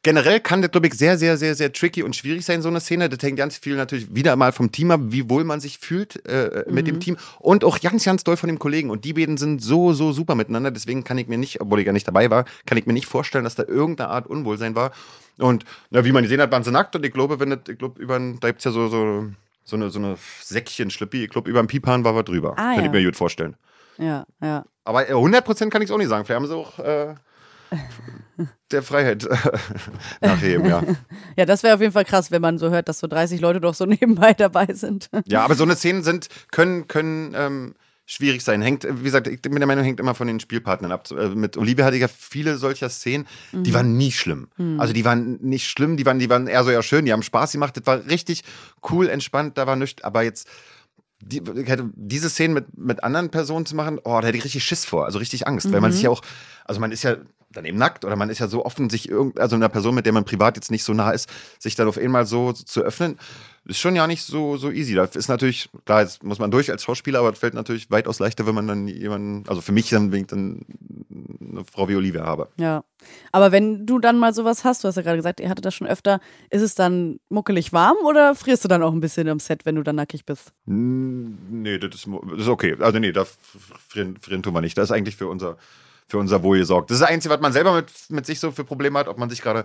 [0.02, 2.80] Generell kann das, glaube ich, sehr, sehr, sehr, sehr tricky und schwierig sein, so eine
[2.80, 3.10] Szene.
[3.10, 6.24] Das hängt ganz viel natürlich wieder mal vom Team ab, wie wohl man sich fühlt
[6.26, 8.88] äh, mit dem Team und auch ganz, ganz doll von dem Kollegen.
[8.88, 10.70] Und die beiden sind so, so super miteinander.
[10.70, 13.06] Deswegen kann ich mir nicht, obwohl ich ja nicht dabei war, kann ich mir nicht
[13.06, 14.92] vorstellen, dass da irgendeine Art Unwohlsein war.
[15.36, 16.96] Und na, wie man gesehen hat, waren sie nackt.
[16.96, 19.26] Und ich glaube, wenn das, ich glaube, über da gibt's ja so, so,
[19.64, 21.24] so eine, so eine Säckchen-Schlippi.
[21.24, 22.52] Ich glaube, über ein Pipan war was drüber.
[22.52, 22.84] Ah, kann ja.
[22.86, 23.54] ich mir gut vorstellen.
[23.98, 24.64] Ja, ja.
[24.84, 26.24] Aber äh, 100% kann ich es auch nicht sagen.
[26.24, 27.14] Vielleicht haben sie auch äh,
[28.70, 29.36] der Freiheit äh,
[30.20, 30.82] nachheben, ja.
[31.36, 33.60] Ja, das wäre auf jeden Fall krass, wenn man so hört, dass so 30 Leute
[33.60, 35.08] doch so nebenbei dabei sind.
[35.26, 37.74] Ja, aber so eine Szenen sind, können, können ähm,
[38.06, 38.62] schwierig sein.
[38.62, 41.08] Hängt, wie gesagt, ich bin der Meinung, hängt immer von den Spielpartnern ab.
[41.10, 44.48] Äh, Mit Olivia hatte ich ja viele solcher Szenen, die waren nie schlimm.
[44.78, 47.22] Also die waren nicht schlimm, die waren, die waren eher so ja schön, die haben
[47.22, 48.42] Spaß gemacht, das war richtig
[48.90, 50.48] cool, entspannt, da war nichts, aber jetzt.
[51.22, 54.64] Die, hätte diese Szenen mit, mit anderen Personen zu machen, oh, da hätte ich richtig
[54.64, 56.22] Schiss vor, also richtig Angst, weil man sich ja auch,
[56.64, 57.16] also man ist ja
[57.52, 60.06] dann eben nackt oder man ist ja so offen, sich irgend, also einer Person, mit
[60.06, 61.28] der man privat jetzt nicht so nah ist,
[61.58, 63.18] sich dann auf einmal so zu öffnen,
[63.64, 64.94] ist schon ja nicht so, so easy.
[64.94, 68.18] Da ist natürlich, klar, jetzt muss man durch als Schauspieler, aber es fällt natürlich weitaus
[68.18, 70.64] leichter, wenn man dann jemanden, also für mich dann, wenn ich dann
[71.50, 72.48] eine Frau wie Olivia habe.
[72.56, 72.84] Ja.
[73.32, 75.74] Aber wenn du dann mal sowas hast, du hast ja gerade gesagt, ihr hattet das
[75.74, 76.20] schon öfter,
[76.50, 79.74] ist es dann muckelig warm oder frierst du dann auch ein bisschen am Set, wenn
[79.74, 80.52] du dann nackig bist?
[80.66, 82.76] Nee, das ist, das ist okay.
[82.78, 83.26] Also nee, da
[83.88, 84.78] frieren, frieren tun wir nicht.
[84.78, 85.56] Das ist eigentlich für unser,
[86.10, 86.90] für unser Wohl gesorgt.
[86.90, 89.18] Das ist das Einzige, was man selber mit, mit sich so für Probleme hat, ob
[89.18, 89.64] man sich gerade äh,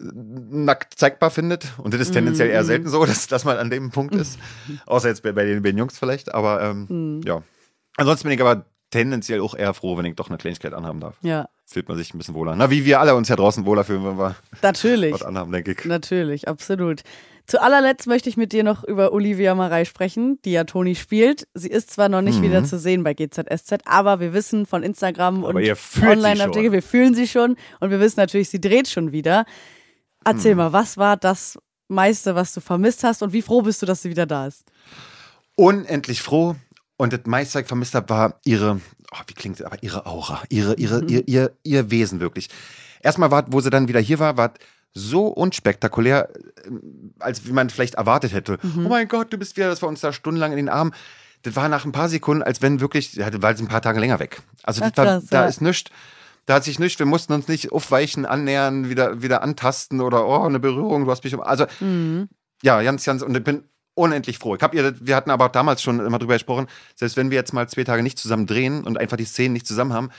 [0.00, 1.72] nackt zeigbar findet.
[1.78, 4.38] Und das ist tendenziell eher selten so, dass, dass man an dem Punkt ist.
[4.86, 6.34] Außer jetzt bei, bei, den, bei den Jungs vielleicht.
[6.34, 7.42] Aber ähm, ja.
[7.96, 11.16] Ansonsten bin ich aber tendenziell auch eher froh, wenn ich doch eine Kleinigkeit anhaben darf.
[11.22, 12.54] Ja, Fühlt man sich ein bisschen wohler.
[12.54, 15.12] Na, wie wir alle uns ja draußen wohler fühlen, wenn wir natürlich.
[15.12, 15.84] was anhaben, denke ich.
[15.84, 17.02] Natürlich, absolut.
[17.46, 21.46] Zu allerletzt möchte ich mit dir noch über Olivia Marei sprechen, die ja Toni spielt.
[21.54, 22.24] Sie ist zwar noch Mhm.
[22.26, 25.56] nicht wieder zu sehen bei GZSZ, aber wir wissen von Instagram Aber und
[26.02, 29.44] Online-Artikel, wir fühlen sie schon und wir wissen natürlich, sie dreht schon wieder.
[30.24, 30.58] Erzähl Mhm.
[30.58, 31.56] mal, was war das
[31.88, 34.64] meiste, was du vermisst hast und wie froh bist du, dass sie wieder da ist?
[35.54, 36.56] unendlich froh.
[36.98, 38.80] Und das meiste, was ich vermisst habe, war ihre,
[39.12, 42.48] oh, wie klingt das, aber ihre Aura, ihre, ihre, ihr, ihr, ihr Wesen wirklich.
[43.02, 44.52] Erstmal war, wo sie dann wieder hier war, war
[44.96, 46.30] so unspektakulär,
[46.64, 46.70] äh,
[47.18, 48.58] als wie man vielleicht erwartet hätte.
[48.76, 50.92] Oh mein Gott, du bist wieder, das war uns da stundenlang in den Armen.
[51.42, 53.82] Das war nach ein paar Sekunden, als wenn wirklich, ja, das war jetzt ein paar
[53.82, 54.42] Tage länger weg.
[54.62, 55.48] Also das Ach, war, krass, da ja.
[55.48, 55.90] ist nichts.
[56.46, 60.44] Da hat sich nichts, wir mussten uns nicht aufweichen, annähern, wieder, wieder antasten oder oh,
[60.44, 61.40] eine Berührung, du hast mich um.
[61.40, 61.66] Also,
[62.62, 64.54] ja, ganz, ganz, und ich bin unendlich froh.
[64.54, 67.52] Ich hab ihr, wir hatten aber damals schon immer drüber gesprochen, selbst wenn wir jetzt
[67.52, 70.10] mal zwei Tage nicht zusammen drehen und einfach die Szenen nicht zusammen haben,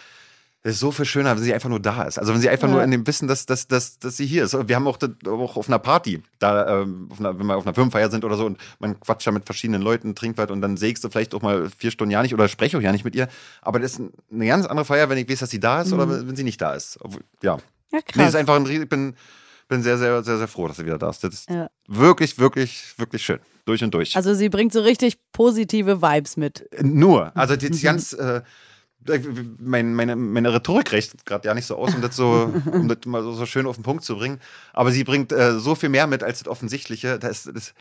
[0.68, 2.20] das ist so viel schöner, wenn sie einfach nur da ist.
[2.20, 2.74] Also wenn sie einfach Ja.
[2.74, 4.68] nur in dem Wissen, dass, dass, dass, dass sie hier ist.
[4.68, 8.12] Wir haben auch, auch auf einer Party, da, ähm, einer, wenn wir auf einer Firmenfeier
[8.12, 11.06] sind oder so und man quatscht da mit verschiedenen Leuten, trinkt was und dann sägst
[11.06, 13.30] du vielleicht auch mal vier Stunden ja nicht oder spreche auch ja nicht mit ihr.
[13.62, 14.02] Aber das ist
[14.32, 16.62] eine ganz andere Feier, wenn ich weiß, dass sie da ist oder wenn sie nicht
[16.62, 17.00] da ist.
[17.42, 17.58] Ja.
[17.58, 17.60] Ja,
[17.94, 18.30] Nee, krass.
[18.30, 19.16] ist einfach ein, ich bin,
[19.70, 21.24] bin sehr, sehr, sehr, sehr froh, dass sie wieder da ist.
[21.24, 21.70] Das ist Ja.
[21.88, 23.40] wirklich, wirklich, wirklich schön.
[23.64, 24.16] Durch und durch.
[24.18, 26.68] Also sie bringt so richtig positive Vibes mit.
[26.82, 27.32] Nur.
[27.38, 27.70] Also Mhm.
[27.70, 28.42] das ganz, äh,
[29.60, 33.00] mein, meine, meine Rhetorik reicht gerade ja nicht so aus, um das so, um das
[33.06, 34.40] mal so, so schön auf den Punkt zu bringen.
[34.74, 37.20] Aber sie bringt äh, so viel mehr mit als das Offensichtliche.
[37.20, 37.74] Das, das,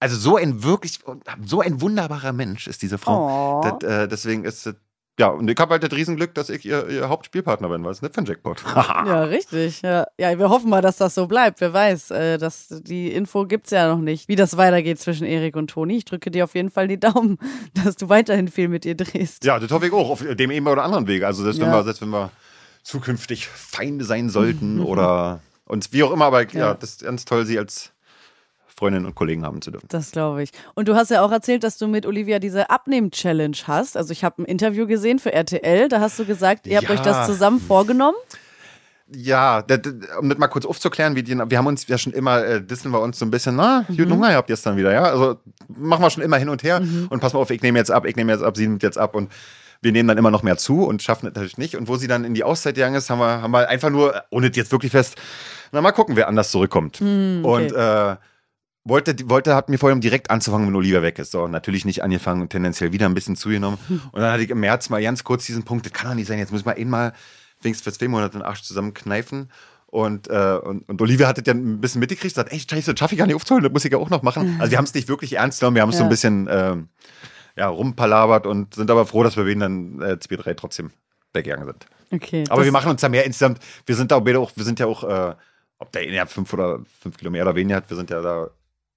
[0.00, 0.98] also so ein wirklich,
[1.44, 3.60] so ein wunderbarer Mensch ist diese Frau.
[3.62, 3.78] Oh.
[3.80, 4.74] Das, äh, deswegen ist das,
[5.18, 8.02] ja, und ich habe halt das Riesenglück, dass ich ihr, ihr Hauptspielpartner bin, weil es
[8.02, 8.62] nicht für ein Jackpot.
[8.74, 9.82] Ja, richtig.
[9.82, 10.06] Ja.
[10.18, 11.60] ja, wir hoffen mal, dass das so bleibt.
[11.60, 15.54] Wer weiß, äh, dass die Info gibt's ja noch nicht, wie das weitergeht zwischen Erik
[15.56, 15.96] und Toni.
[15.98, 17.38] Ich drücke dir auf jeden Fall die Daumen,
[17.84, 19.44] dass du weiterhin viel mit ihr drehst.
[19.44, 21.22] Ja, das hoffe ich auch, auf dem einen oder anderen Weg.
[21.22, 21.74] Also, selbst, wenn, Ja.
[21.78, 22.30] wir, selbst wenn wir
[22.82, 26.74] zukünftig Feinde sein sollten oder uns wie auch immer, aber ja, Ja.
[26.74, 27.92] das ist ganz toll, sie als
[28.76, 29.86] Freundin und Kollegen haben zu dürfen.
[29.90, 30.50] Das glaube ich.
[30.74, 33.96] Und du hast ja auch erzählt, dass du mit Olivia diese Abnehm-Challenge hast.
[33.96, 35.88] Also ich habe ein Interview gesehen für RTL.
[35.88, 36.94] Da hast du gesagt, ihr habt Ja.
[36.94, 38.16] euch das zusammen vorgenommen.
[39.12, 39.62] Ja,
[40.18, 42.90] um das mal kurz aufzuklären, wie die, wir haben uns ja schon immer, äh, dissen
[42.90, 44.10] wir uns so ein bisschen, na, Mhm.
[44.10, 45.02] Hunger habt ihr dann wieder, ja?
[45.02, 45.36] Also
[45.68, 48.06] machen wir schon immer hin und her und pass mal auf, ich nehme jetzt ab,
[48.06, 49.30] ich nehme jetzt ab, sie nimmt jetzt ab und
[49.82, 51.76] wir nehmen dann immer noch mehr zu und schaffen das natürlich nicht.
[51.76, 54.22] Und wo sie dann in die Auszeit gegangen ist, haben wir, haben wir einfach nur,
[54.30, 55.16] ohne jetzt wirklich fest,
[55.70, 56.96] na mal gucken, wer anders zurückkommt.
[57.00, 57.64] Hm, okay.
[57.66, 58.16] Und äh,
[58.84, 61.32] wollte, wollte, hat mir vorher direkt anzufangen, wenn Olivia weg ist.
[61.32, 63.78] So, natürlich nicht angefangen und tendenziell wieder ein bisschen zugenommen.
[64.12, 66.26] Und dann hatte ich im März mal ganz kurz diesen Punkt, das kann doch nicht
[66.26, 67.12] sein, jetzt muss ich mal einmal
[67.62, 69.50] wenigstens für zwei Monate den Arsch zusammenkneifen.
[69.86, 72.98] Und, äh, und, und Olivia hat das ja ein bisschen mitgekriegt, sagt, ey, scheiße, das
[72.98, 74.56] schaffe ich gar nicht aufzuholen, das muss ich ja auch noch machen.
[74.60, 76.06] Also wir haben es nicht wirklich ernst genommen, wir haben es so Ja.
[76.06, 76.88] ein bisschen ähm,
[77.56, 80.90] ja, rumpalabert und sind aber froh, dass wir wen dann äh, 2-3 trotzdem
[81.32, 81.86] weggegangen sind.
[82.10, 82.44] Okay.
[82.48, 83.60] Aber wir machen uns da mehr insgesamt.
[83.86, 84.24] Wir sind da auch,
[84.56, 85.34] wir sind ja auch, äh,
[85.78, 88.50] ob der ja fünf oder fünf Kilo mehr oder weniger hat, wir sind ja da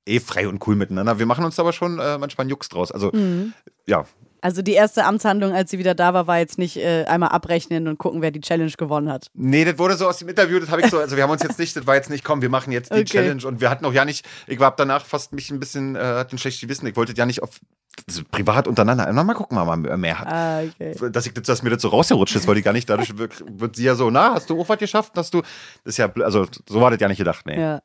[0.08, 1.20] eh frei und cool miteinander.
[1.20, 2.92] Wir machen uns aber schon äh, manchmal einen Jux draus.
[2.92, 3.54] Also, Mhm.
[3.86, 4.06] ja.
[4.40, 7.88] Also die erste Amtshandlung, als sie wieder da war, war jetzt nicht äh, einmal abrechnen
[7.88, 9.28] und gucken, wer die Challenge gewonnen hat.
[9.34, 11.42] Nee, das wurde so aus dem Interview, das habe ich so, also wir haben uns
[11.42, 13.06] jetzt nicht, das war jetzt nicht, komm, wir machen jetzt die Okay.
[13.06, 16.00] Challenge und wir hatten auch ja nicht, ich war danach fast mich ein bisschen, äh,
[16.00, 17.60] hatte ein schlechtes Gewissen, ich wollte ja nicht auf,
[18.08, 20.28] also privat untereinander, na, mal gucken, mal, wer mehr hat.
[20.28, 20.94] Ah, okay.
[21.12, 22.88] dass, ich, dass mir das so rausgerutscht ist, wollte ich gar nicht.
[22.88, 25.14] Dadurch wird, wird sie ja so, na, hast du auch was geschafft?
[25.16, 25.42] Hast du,
[25.84, 27.60] das ist ja, also so war das ja nicht gedacht, nee.
[27.60, 27.82] Ja.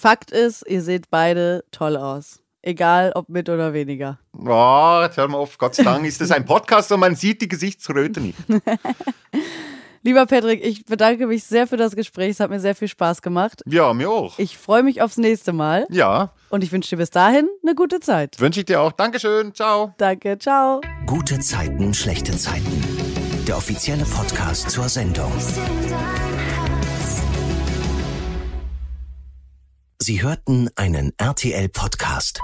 [0.00, 2.38] Fakt ist, ihr seht beide toll aus.
[2.62, 4.20] Egal, ob mit oder weniger.
[4.32, 7.42] Oh, jetzt hör mal auf, Gott sei Dank ist das ein Podcast und man sieht
[7.42, 8.38] die Gesichtsröte nicht.
[10.04, 12.30] Lieber Patrick, ich bedanke mich sehr für das Gespräch.
[12.30, 13.62] Es hat mir sehr viel Spaß gemacht.
[13.66, 14.38] Ja, mir auch.
[14.38, 17.98] Ich freue mich aufs nächste Mal Ja, und ich wünsche dir bis dahin eine gute
[17.98, 18.38] Zeit.
[18.38, 18.92] wünsche ich dir auch.
[18.92, 19.94] Dankeschön, ciao.
[19.98, 20.80] Danke, ciao.
[21.06, 22.84] Gute Zeiten, schlechte Zeiten.
[23.48, 25.32] Der offizielle Podcast zur Sendung.
[30.08, 32.40] Sie hörten einen RTL-Podcast.